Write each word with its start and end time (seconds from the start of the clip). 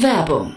Werbung 0.00 0.56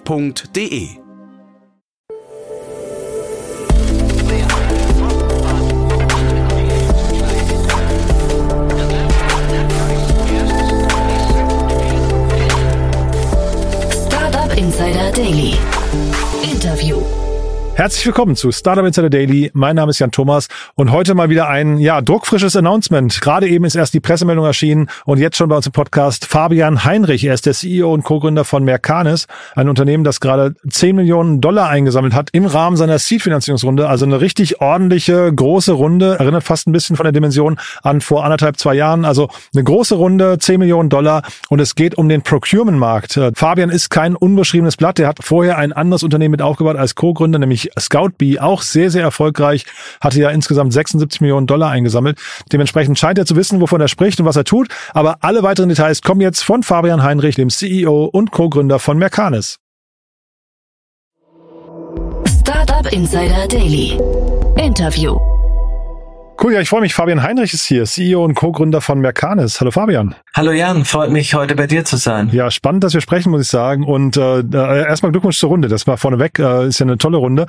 f.de. 0.05 0.97
Insider 14.57 15.11
Daily. 15.11 15.70
Herzlich 17.81 18.05
willkommen 18.05 18.35
zu 18.35 18.51
Startup 18.51 18.85
Insider 18.85 19.09
Daily. 19.09 19.49
Mein 19.55 19.75
Name 19.75 19.89
ist 19.89 19.97
Jan 19.97 20.11
Thomas 20.11 20.49
und 20.75 20.91
heute 20.91 21.15
mal 21.15 21.31
wieder 21.31 21.49
ein 21.49 21.79
ja 21.79 21.99
druckfrisches 21.99 22.55
Announcement. 22.55 23.21
Gerade 23.21 23.47
eben 23.47 23.65
ist 23.65 23.73
erst 23.73 23.95
die 23.95 23.99
Pressemeldung 23.99 24.45
erschienen 24.45 24.87
und 25.05 25.17
jetzt 25.17 25.35
schon 25.35 25.49
bei 25.49 25.55
uns 25.55 25.65
im 25.65 25.71
Podcast 25.71 26.25
Fabian 26.27 26.85
Heinrich. 26.85 27.23
Er 27.23 27.33
ist 27.33 27.47
der 27.47 27.55
CEO 27.55 27.91
und 27.91 28.03
Co-Gründer 28.03 28.45
von 28.45 28.63
Mercanis, 28.63 29.25
ein 29.55 29.67
Unternehmen, 29.67 30.03
das 30.03 30.19
gerade 30.19 30.53
10 30.69 30.95
Millionen 30.95 31.41
Dollar 31.41 31.69
eingesammelt 31.69 32.13
hat 32.13 32.29
im 32.33 32.45
Rahmen 32.45 32.77
seiner 32.77 32.99
Seed-Finanzierungsrunde. 32.99 33.89
Also 33.89 34.05
eine 34.05 34.21
richtig 34.21 34.61
ordentliche, 34.61 35.33
große 35.33 35.71
Runde. 35.71 36.17
Erinnert 36.19 36.43
fast 36.43 36.67
ein 36.67 36.73
bisschen 36.73 36.97
von 36.97 37.05
der 37.05 37.13
Dimension 37.13 37.59
an 37.81 38.01
vor 38.01 38.23
anderthalb, 38.23 38.59
zwei 38.59 38.75
Jahren. 38.75 39.05
Also 39.05 39.29
eine 39.55 39.63
große 39.63 39.95
Runde, 39.95 40.37
10 40.37 40.59
Millionen 40.59 40.89
Dollar 40.89 41.23
und 41.49 41.59
es 41.59 41.73
geht 41.73 41.97
um 41.97 42.09
den 42.09 42.21
Procurement-Markt. 42.21 43.19
Fabian 43.33 43.71
ist 43.71 43.89
kein 43.89 44.15
unbeschriebenes 44.15 44.77
Blatt. 44.77 44.99
Er 44.99 45.07
hat 45.07 45.17
vorher 45.23 45.57
ein 45.57 45.73
anderes 45.73 46.03
Unternehmen 46.03 46.33
mit 46.33 46.43
aufgebaut 46.43 46.75
als 46.75 46.93
Co-Gründer, 46.93 47.39
nämlich 47.39 47.70
Scoutbee, 47.79 48.39
auch 48.39 48.61
sehr, 48.61 48.91
sehr 48.91 49.03
erfolgreich, 49.03 49.65
hatte 49.99 50.19
ja 50.19 50.29
insgesamt 50.29 50.73
76 50.73 51.21
Millionen 51.21 51.47
Dollar 51.47 51.71
eingesammelt. 51.71 52.19
Dementsprechend 52.51 52.97
scheint 52.99 53.17
er 53.17 53.25
zu 53.25 53.35
wissen, 53.35 53.61
wovon 53.61 53.81
er 53.81 53.87
spricht 53.87 54.19
und 54.19 54.25
was 54.25 54.35
er 54.35 54.43
tut. 54.43 54.69
Aber 54.93 55.17
alle 55.21 55.43
weiteren 55.43 55.69
Details 55.69 56.01
kommen 56.01 56.21
jetzt 56.21 56.43
von 56.43 56.63
Fabian 56.63 57.03
Heinrich, 57.03 57.35
dem 57.35 57.49
CEO 57.49 58.05
und 58.05 58.31
Co-Gründer 58.31 58.79
von 58.79 58.97
Mercanis. 58.97 59.57
Startup 62.27 62.91
Insider 62.91 63.47
Daily. 63.47 63.99
Interview. 64.57 65.30
Cool, 66.43 66.53
ja, 66.53 66.61
ich 66.61 66.69
freue 66.69 66.81
mich. 66.81 66.95
Fabian 66.95 67.21
Heinrich 67.21 67.53
ist 67.53 67.65
hier, 67.65 67.83
CEO 67.85 68.25
und 68.25 68.33
Co-Gründer 68.33 68.81
von 68.81 68.99
Mercanis. 68.99 69.61
Hallo 69.61 69.69
Fabian. 69.69 70.15
Hallo 70.33 70.51
Jan, 70.51 70.85
freut 70.85 71.11
mich 71.11 71.35
heute 71.35 71.55
bei 71.55 71.67
dir 71.67 71.85
zu 71.85 71.97
sein. 71.97 72.29
Ja, 72.31 72.49
spannend, 72.49 72.83
dass 72.83 72.95
wir 72.95 73.01
sprechen, 73.01 73.29
muss 73.29 73.41
ich 73.41 73.47
sagen. 73.47 73.83
Und 73.83 74.17
äh, 74.17 74.39
äh 74.39 74.87
erstmal 74.87 75.11
Glückwunsch 75.11 75.37
zur 75.37 75.49
Runde. 75.49 75.67
Das 75.67 75.85
war 75.85 75.97
vorneweg, 75.97 76.39
äh, 76.39 76.67
ist 76.67 76.79
ja 76.79 76.87
eine 76.87 76.97
tolle 76.97 77.17
Runde. 77.17 77.45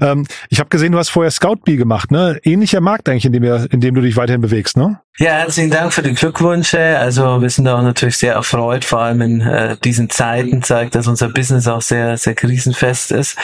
Ähm, 0.00 0.28
ich 0.48 0.60
habe 0.60 0.68
gesehen, 0.68 0.92
du 0.92 0.98
hast 0.98 1.08
vorher 1.08 1.32
Scoutbee 1.32 1.74
gemacht, 1.74 2.12
ne? 2.12 2.38
Ähnlicher 2.44 2.80
Markt 2.80 3.08
eigentlich, 3.08 3.24
in 3.24 3.32
dem, 3.32 3.42
wir, 3.42 3.66
in 3.72 3.80
dem 3.80 3.96
du 3.96 4.00
dich 4.00 4.16
weiterhin 4.16 4.42
bewegst, 4.42 4.76
ne? 4.76 5.00
Ja, 5.18 5.30
herzlichen 5.30 5.70
Dank 5.70 5.94
für 5.94 6.02
die 6.02 6.12
Glückwünsche. 6.12 6.98
Also 6.98 7.40
wir 7.40 7.48
sind 7.48 7.66
auch 7.66 7.80
natürlich 7.80 8.18
sehr 8.18 8.34
erfreut, 8.34 8.84
vor 8.84 9.00
allem 9.00 9.22
in 9.22 9.40
äh, 9.40 9.74
diesen 9.82 10.10
Zeiten 10.10 10.62
zeigt, 10.62 10.94
dass 10.94 11.06
unser 11.06 11.30
Business 11.30 11.66
auch 11.66 11.80
sehr, 11.80 12.18
sehr 12.18 12.34
krisenfest 12.34 13.12
ist. 13.12 13.38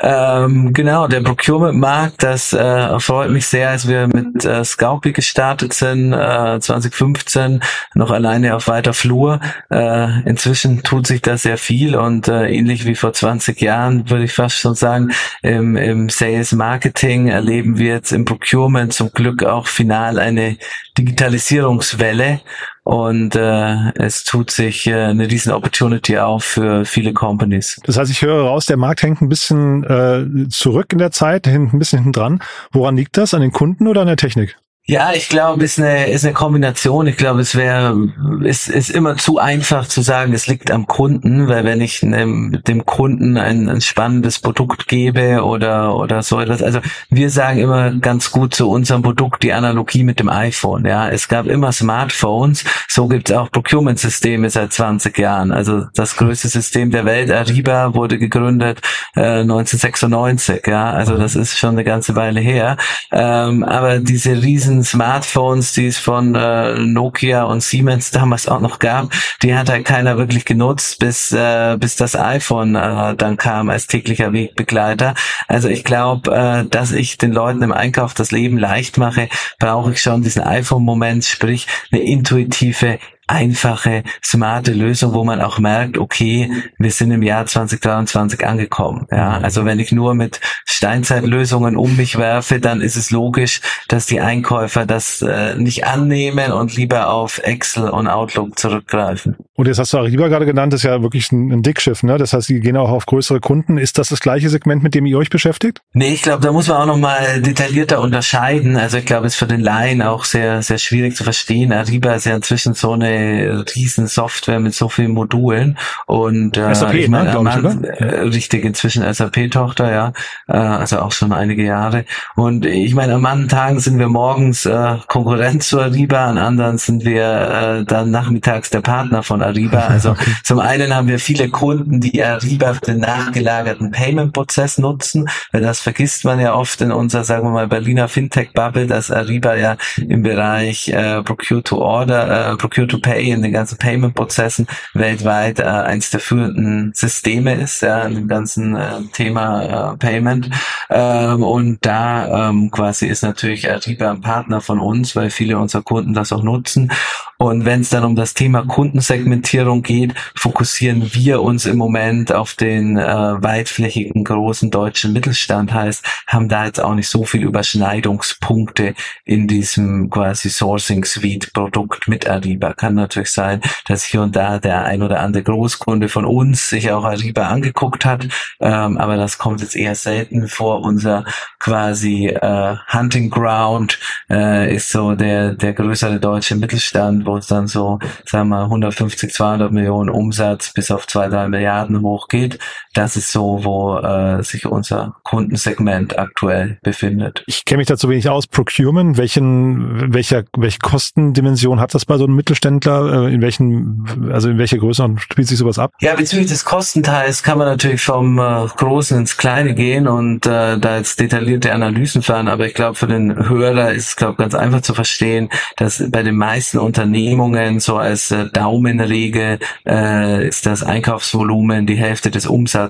Ähm, 0.00 0.72
genau, 0.72 1.06
der 1.06 1.20
Procurement-Markt, 1.20 2.22
das 2.22 2.54
äh, 2.54 2.58
erfreut 2.58 3.30
mich 3.30 3.46
sehr, 3.46 3.68
als 3.68 3.86
wir 3.86 4.06
mit 4.06 4.46
äh, 4.48 4.64
Scoutbee 4.64 5.12
gestartet 5.12 5.72
sind, 5.72 6.12
äh, 6.12 6.58
2015, 6.58 7.60
noch 7.94 8.10
alleine 8.10 8.56
auf 8.56 8.66
weiter 8.68 8.94
Flur. 8.94 9.40
Äh, 9.70 10.22
inzwischen 10.28 10.82
tut 10.82 11.06
sich 11.06 11.22
da 11.22 11.36
sehr 11.36 11.58
viel 11.58 11.94
und 11.94 12.28
äh, 12.28 12.48
ähnlich 12.48 12.86
wie 12.86 12.94
vor 12.94 13.12
20 13.12 13.60
Jahren, 13.60 14.10
würde 14.10 14.24
ich 14.24 14.32
fast 14.32 14.56
schon 14.56 14.74
sagen, 14.74 15.12
im, 15.42 15.76
im 15.76 16.08
Sales 16.08 16.52
Marketing 16.52 17.28
erleben 17.28 17.78
wir 17.78 17.94
jetzt 17.94 18.12
im 18.12 18.24
Procurement 18.24 18.92
zum 18.92 19.12
Glück 19.12 19.44
auch 19.44 19.66
final 19.66 20.18
eine 20.18 20.56
Digitalisierungswelle 20.96 22.40
und 22.88 23.36
äh, 23.36 23.92
es 23.96 24.24
tut 24.24 24.50
sich 24.50 24.86
äh, 24.86 24.94
eine 24.94 25.30
riesen 25.30 25.52
Opportunity 25.52 26.16
auf 26.16 26.42
für 26.42 26.86
viele 26.86 27.12
Companies. 27.12 27.78
Das 27.84 27.98
heißt, 27.98 28.10
ich 28.10 28.22
höre 28.22 28.46
raus, 28.46 28.64
der 28.64 28.78
Markt 28.78 29.02
hängt 29.02 29.20
ein 29.20 29.28
bisschen 29.28 29.84
äh, 29.84 30.48
zurück 30.48 30.86
in 30.94 30.98
der 30.98 31.10
Zeit, 31.10 31.46
ein 31.46 31.78
bisschen 31.78 31.98
hinten 31.98 32.12
dran. 32.12 32.42
Woran 32.72 32.96
liegt 32.96 33.18
das? 33.18 33.34
An 33.34 33.42
den 33.42 33.52
Kunden 33.52 33.88
oder 33.88 34.00
an 34.00 34.06
der 34.06 34.16
Technik? 34.16 34.56
Ja, 34.90 35.12
ich 35.12 35.28
glaube, 35.28 35.66
es 35.66 35.76
ist 35.76 35.84
eine, 35.84 36.06
ist 36.06 36.24
eine 36.24 36.32
Kombination. 36.32 37.06
Ich 37.08 37.18
glaube, 37.18 37.42
es 37.42 37.54
wäre, 37.54 37.94
es 38.42 38.68
ist 38.68 38.88
immer 38.88 39.18
zu 39.18 39.38
einfach 39.38 39.86
zu 39.86 40.00
sagen, 40.00 40.32
es 40.32 40.46
liegt 40.46 40.70
am 40.70 40.86
Kunden, 40.86 41.46
weil 41.46 41.64
wenn 41.64 41.82
ich 41.82 42.02
einem, 42.02 42.62
dem 42.66 42.86
Kunden 42.86 43.36
ein, 43.36 43.68
ein 43.68 43.82
spannendes 43.82 44.38
Produkt 44.38 44.88
gebe 44.88 45.44
oder, 45.44 45.94
oder 45.94 46.22
so 46.22 46.40
etwas, 46.40 46.62
also 46.62 46.80
wir 47.10 47.28
sagen 47.28 47.58
immer 47.58 47.90
ganz 47.96 48.30
gut 48.30 48.54
zu 48.54 48.70
unserem 48.70 49.02
Produkt 49.02 49.42
die 49.42 49.52
Analogie 49.52 50.04
mit 50.04 50.20
dem 50.20 50.30
iPhone. 50.30 50.86
Ja, 50.86 51.10
es 51.10 51.28
gab 51.28 51.48
immer 51.48 51.70
Smartphones, 51.70 52.64
so 52.88 53.08
gibt 53.08 53.28
es 53.28 53.36
auch 53.36 53.50
Procurement-Systeme 53.50 54.48
seit 54.48 54.72
20 54.72 55.18
Jahren. 55.18 55.52
Also 55.52 55.84
das 55.96 56.16
größte 56.16 56.48
System 56.48 56.90
der 56.90 57.04
Welt, 57.04 57.30
Ariba, 57.30 57.92
wurde 57.92 58.16
gegründet 58.16 58.80
äh, 59.14 59.40
1996. 59.40 60.66
Ja, 60.66 60.92
also 60.92 61.18
das 61.18 61.36
ist 61.36 61.58
schon 61.58 61.72
eine 61.72 61.84
ganze 61.84 62.14
Weile 62.14 62.40
her. 62.40 62.78
Ähm, 63.12 63.64
aber 63.64 63.98
diese 63.98 64.42
riesen 64.42 64.77
ganzen 64.78 64.84
Smartphones, 64.84 65.72
die 65.72 65.86
es 65.86 65.98
von 65.98 66.34
äh, 66.34 66.78
Nokia 66.78 67.44
und 67.44 67.62
Siemens 67.62 68.10
damals 68.10 68.48
auch 68.48 68.60
noch 68.60 68.78
gab, 68.78 69.12
die 69.42 69.54
hat 69.54 69.68
halt 69.68 69.84
keiner 69.84 70.18
wirklich 70.18 70.44
genutzt, 70.44 70.98
bis 70.98 71.32
äh, 71.32 71.76
bis 71.78 71.96
das 71.96 72.14
iPhone 72.16 72.74
äh, 72.74 73.14
dann 73.16 73.36
kam 73.36 73.70
als 73.70 73.86
täglicher 73.86 74.32
Wegbegleiter. 74.32 75.14
Also 75.48 75.68
ich 75.68 75.84
glaube, 75.84 76.30
äh, 76.30 76.64
dass 76.68 76.92
ich 76.92 77.18
den 77.18 77.32
Leuten 77.32 77.62
im 77.62 77.72
Einkauf 77.72 78.14
das 78.14 78.30
Leben 78.30 78.58
leicht 78.58 78.98
mache, 78.98 79.28
brauche 79.58 79.92
ich 79.92 80.00
schon 80.00 80.22
diesen 80.22 80.42
iPhone-Moment, 80.42 81.24
sprich 81.24 81.66
eine 81.90 82.02
intuitive 82.02 82.98
einfache, 83.28 84.02
smarte 84.24 84.72
Lösung, 84.72 85.12
wo 85.12 85.22
man 85.22 85.40
auch 85.40 85.58
merkt, 85.58 85.98
okay, 85.98 86.50
wir 86.78 86.90
sind 86.90 87.10
im 87.10 87.22
Jahr 87.22 87.46
2023 87.46 88.44
angekommen. 88.46 89.06
Ja, 89.10 89.38
also 89.38 89.64
wenn 89.64 89.78
ich 89.78 89.92
nur 89.92 90.14
mit 90.14 90.40
Steinzeitlösungen 90.64 91.76
um 91.76 91.96
mich 91.96 92.18
werfe, 92.18 92.58
dann 92.58 92.80
ist 92.80 92.96
es 92.96 93.10
logisch, 93.10 93.60
dass 93.88 94.06
die 94.06 94.20
Einkäufer 94.20 94.86
das 94.86 95.22
äh, 95.22 95.54
nicht 95.56 95.86
annehmen 95.86 96.52
und 96.52 96.74
lieber 96.74 97.10
auf 97.10 97.38
Excel 97.38 97.90
und 97.90 98.08
Outlook 98.08 98.58
zurückgreifen. 98.58 99.36
Und 99.54 99.66
jetzt 99.66 99.78
hast 99.78 99.92
du 99.92 99.98
Ariba 99.98 100.28
gerade 100.28 100.46
genannt, 100.46 100.72
das 100.72 100.80
ist 100.80 100.84
ja 100.84 101.02
wirklich 101.02 101.30
ein, 101.32 101.52
ein 101.52 101.62
Dickschiff, 101.62 102.02
ne? 102.02 102.16
Das 102.16 102.32
heißt, 102.32 102.48
die 102.48 102.60
gehen 102.60 102.76
auch 102.76 102.90
auf 102.90 103.06
größere 103.06 103.40
Kunden. 103.40 103.76
Ist 103.76 103.98
das 103.98 104.08
das 104.08 104.20
gleiche 104.20 104.48
Segment, 104.48 104.82
mit 104.82 104.94
dem 104.94 105.04
ihr 105.04 105.18
euch 105.18 105.30
beschäftigt? 105.30 105.80
Nee, 105.92 106.14
ich 106.14 106.22
glaube, 106.22 106.42
da 106.42 106.52
muss 106.52 106.68
man 106.68 106.78
auch 106.78 106.86
nochmal 106.86 107.42
detaillierter 107.42 108.00
unterscheiden. 108.00 108.76
Also 108.76 108.98
ich 108.98 109.04
glaube, 109.06 109.26
es 109.26 109.34
ist 109.34 109.38
für 109.38 109.46
den 109.46 109.60
Laien 109.60 110.00
auch 110.00 110.24
sehr, 110.24 110.62
sehr 110.62 110.78
schwierig 110.78 111.16
zu 111.16 111.24
verstehen. 111.24 111.72
Ariba 111.72 112.14
ist 112.14 112.26
ja 112.26 112.36
inzwischen 112.36 112.74
so 112.74 112.92
eine 112.92 113.17
riesen 113.18 114.06
Software 114.06 114.60
mit 114.60 114.74
so 114.74 114.88
vielen 114.88 115.12
Modulen 115.12 115.78
und 116.06 116.56
äh, 116.56 116.74
SAP, 116.74 116.94
ich 116.94 117.08
mein, 117.08 117.26
ne, 117.26 117.40
man, 117.40 117.84
ich, 117.84 118.00
äh, 118.00 118.20
richtig 118.20 118.64
inzwischen 118.64 119.02
SAP-Tochter, 119.12 119.92
ja, 119.92 120.12
äh, 120.46 120.56
also 120.56 121.00
auch 121.00 121.12
schon 121.12 121.32
einige 121.32 121.64
Jahre. 121.64 122.04
Und 122.36 122.66
ich 122.66 122.94
meine, 122.94 123.14
an 123.14 123.20
manchen 123.20 123.48
Tagen 123.48 123.80
sind 123.80 123.98
wir 123.98 124.08
morgens 124.08 124.66
äh, 124.66 124.96
Konkurrenz 125.06 125.68
zu 125.68 125.80
Ariba, 125.80 126.26
an 126.26 126.38
anderen 126.38 126.78
sind 126.78 127.04
wir 127.04 127.80
äh, 127.80 127.84
dann 127.84 128.10
nachmittags 128.10 128.70
der 128.70 128.80
Partner 128.80 129.22
von 129.22 129.42
Ariba. 129.42 129.88
Also 129.98 130.14
zum 130.44 130.60
einen 130.60 130.94
haben 130.94 131.08
wir 131.08 131.18
viele 131.18 131.48
Kunden, 131.48 132.00
die 132.00 132.22
Ariba 132.22 132.74
für 132.74 132.80
den 132.82 132.98
nachgelagerten 132.98 133.90
Payment-Prozess 133.90 134.78
nutzen, 134.78 135.28
weil 135.50 135.62
das 135.62 135.80
vergisst 135.80 136.24
man 136.24 136.38
ja 136.38 136.54
oft 136.54 136.80
in 136.80 136.92
unserer, 136.92 137.24
sagen 137.24 137.44
wir 137.44 137.50
mal, 137.50 137.68
Berliner 137.68 138.06
Fintech-Bubble, 138.06 138.86
dass 138.86 139.10
Ariba 139.10 139.56
ja 139.56 139.76
im 139.96 140.22
Bereich 140.22 140.88
äh, 140.88 141.22
Procure 141.22 141.62
to 141.62 141.78
Order, 141.78 142.52
äh, 142.52 142.56
Procure 142.56 142.86
to 142.86 142.98
Pay, 143.08 143.30
in 143.30 143.42
den 143.42 143.52
ganzen 143.52 143.78
Payment-Prozessen 143.78 144.66
weltweit 144.92 145.60
äh, 145.60 145.62
eins 145.62 146.10
der 146.10 146.20
führenden 146.20 146.92
Systeme 146.94 147.54
ist, 147.54 147.80
ja, 147.80 148.02
in 148.02 148.14
dem 148.16 148.28
ganzen 148.28 148.76
äh, 148.76 149.00
Thema 149.12 149.94
äh, 149.94 149.96
Payment. 149.96 150.50
Ähm, 150.90 151.42
und 151.42 151.78
da 151.86 152.50
ähm, 152.50 152.70
quasi 152.70 153.06
ist 153.06 153.22
natürlich 153.22 153.70
Ariba 153.70 154.10
ein 154.10 154.20
Partner 154.20 154.60
von 154.60 154.78
uns, 154.78 155.16
weil 155.16 155.30
viele 155.30 155.56
unserer 155.56 155.82
Kunden 155.82 156.12
das 156.12 156.32
auch 156.32 156.42
nutzen. 156.42 156.92
Und 157.40 157.64
wenn 157.64 157.82
es 157.82 157.90
dann 157.90 158.02
um 158.02 158.16
das 158.16 158.34
Thema 158.34 158.64
Kundensegmentierung 158.64 159.82
geht, 159.82 160.12
fokussieren 160.34 161.14
wir 161.14 161.40
uns 161.40 161.66
im 161.66 161.76
Moment 161.76 162.32
auf 162.32 162.54
den 162.54 162.96
äh, 162.96 163.04
weitflächigen 163.06 164.24
großen 164.24 164.72
deutschen 164.72 165.12
Mittelstand. 165.12 165.72
Heißt, 165.72 166.04
haben 166.26 166.48
da 166.48 166.66
jetzt 166.66 166.80
auch 166.80 166.96
nicht 166.96 167.08
so 167.08 167.24
viel 167.24 167.44
Überschneidungspunkte 167.44 168.94
in 169.24 169.46
diesem 169.46 170.10
quasi 170.10 170.50
Sourcing 170.50 171.04
Suite 171.04 171.52
Produkt 171.52 172.08
mit 172.08 172.28
Ariba. 172.28 172.74
Kann 172.74 172.94
natürlich 172.94 173.30
sein, 173.30 173.60
dass 173.86 174.02
hier 174.02 174.22
und 174.22 174.34
da 174.34 174.58
der 174.58 174.84
ein 174.84 175.02
oder 175.02 175.20
andere 175.20 175.44
Großkunde 175.44 176.08
von 176.08 176.24
uns 176.24 176.68
sich 176.68 176.90
auch 176.90 177.04
Ariba 177.04 177.46
angeguckt 177.46 178.04
hat, 178.04 178.26
ähm, 178.58 178.98
aber 178.98 179.16
das 179.16 179.38
kommt 179.38 179.60
jetzt 179.60 179.76
eher 179.76 179.94
selten 179.94 180.48
vor. 180.48 180.80
Unser 180.80 181.24
quasi 181.60 182.26
äh, 182.26 182.76
Hunting 182.92 183.30
Ground 183.30 184.00
äh, 184.28 184.74
ist 184.74 184.90
so 184.90 185.14
der 185.14 185.54
der 185.54 185.72
größere 185.72 186.18
deutsche 186.18 186.56
Mittelstand 186.56 187.27
wo 187.28 187.36
es 187.36 187.46
dann 187.46 187.66
so, 187.66 187.98
sagen 188.24 188.48
wir, 188.48 188.62
150, 188.62 189.32
200 189.32 189.72
Millionen 189.72 190.10
Umsatz 190.10 190.72
bis 190.72 190.90
auf 190.90 191.06
zwei, 191.06 191.28
drei 191.28 191.48
Milliarden 191.48 192.02
hochgeht. 192.02 192.58
Das 192.98 193.16
ist 193.16 193.30
so, 193.30 193.60
wo 193.62 193.96
äh, 193.98 194.42
sich 194.42 194.66
unser 194.66 195.14
Kundensegment 195.22 196.18
aktuell 196.18 196.78
befindet. 196.82 197.44
Ich 197.46 197.64
kenne 197.64 197.78
mich 197.78 197.86
dazu 197.86 198.08
wenig 198.08 198.28
aus. 198.28 198.48
Procurement, 198.48 199.16
welchen, 199.16 200.12
welcher, 200.12 200.42
welche 200.56 200.80
Kostendimension 200.80 201.78
hat 201.78 201.94
das 201.94 202.04
bei 202.04 202.18
so 202.18 202.24
einem 202.24 202.34
Mittelständler? 202.34 203.28
Äh, 203.28 203.34
in 203.34 203.40
welchen, 203.40 204.32
also 204.32 204.50
in 204.50 204.58
welcher 204.58 204.78
Größe 204.78 205.14
spielt 205.18 205.46
sich 205.46 205.58
sowas 205.58 205.78
ab? 205.78 205.92
Ja, 206.00 206.16
bezüglich 206.16 206.48
des 206.48 206.64
Kostenteils 206.64 207.44
kann 207.44 207.58
man 207.58 207.68
natürlich 207.68 208.02
vom 208.02 208.40
äh, 208.40 208.66
Großen 208.76 209.16
ins 209.16 209.36
Kleine 209.36 209.76
gehen 209.76 210.08
und 210.08 210.44
äh, 210.46 210.76
da 210.76 210.96
jetzt 210.96 211.20
detaillierte 211.20 211.72
Analysen 211.72 212.22
fahren, 212.22 212.48
aber 212.48 212.66
ich 212.66 212.74
glaube, 212.74 212.96
für 212.96 213.06
den 213.06 213.48
Hörer 213.48 213.92
ist 213.92 214.08
es, 214.08 214.16
glaube 214.16 214.38
ganz 214.38 214.56
einfach 214.56 214.80
zu 214.80 214.92
verstehen, 214.92 215.50
dass 215.76 216.02
bei 216.10 216.24
den 216.24 216.34
meisten 216.34 216.78
Unternehmungen 216.78 217.78
so 217.78 217.96
als 217.96 218.32
äh, 218.32 218.46
Daumenregel 218.46 219.60
äh, 219.86 220.48
ist 220.48 220.66
das 220.66 220.82
Einkaufsvolumen 220.82 221.86
die 221.86 221.94
Hälfte 221.94 222.32
des 222.32 222.48
Umsatzes. 222.48 222.87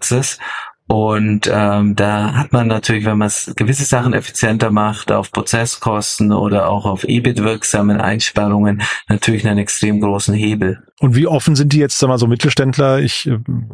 Und 0.91 1.50
ähm, 1.53 1.97
da 1.97 2.33
hat 2.33 2.53
man 2.53 2.67
natürlich, 2.67 3.05
wenn 3.05 3.19
man 3.19 3.31
gewisse 3.56 3.85
Sachen 3.85 4.15
effizienter 4.15 4.71
macht, 4.71 5.12
auf 5.12 5.31
Prozesskosten 5.31 6.33
oder 6.33 6.71
auch 6.71 6.87
auf 6.87 7.05
EBIT-wirksamen 7.05 8.00
Einsparungen, 8.00 8.81
natürlich 9.06 9.47
einen 9.47 9.59
extrem 9.59 10.00
großen 10.00 10.33
Hebel. 10.35 10.83
Und 11.00 11.15
wie 11.15 11.27
offen 11.27 11.56
sind 11.56 11.75
die 11.75 11.79
jetzt, 11.79 11.99
sag 11.99 12.09
mal, 12.09 12.17
so 12.17 12.27
Mittelständler? 12.27 13.00
Ich, 13.00 13.31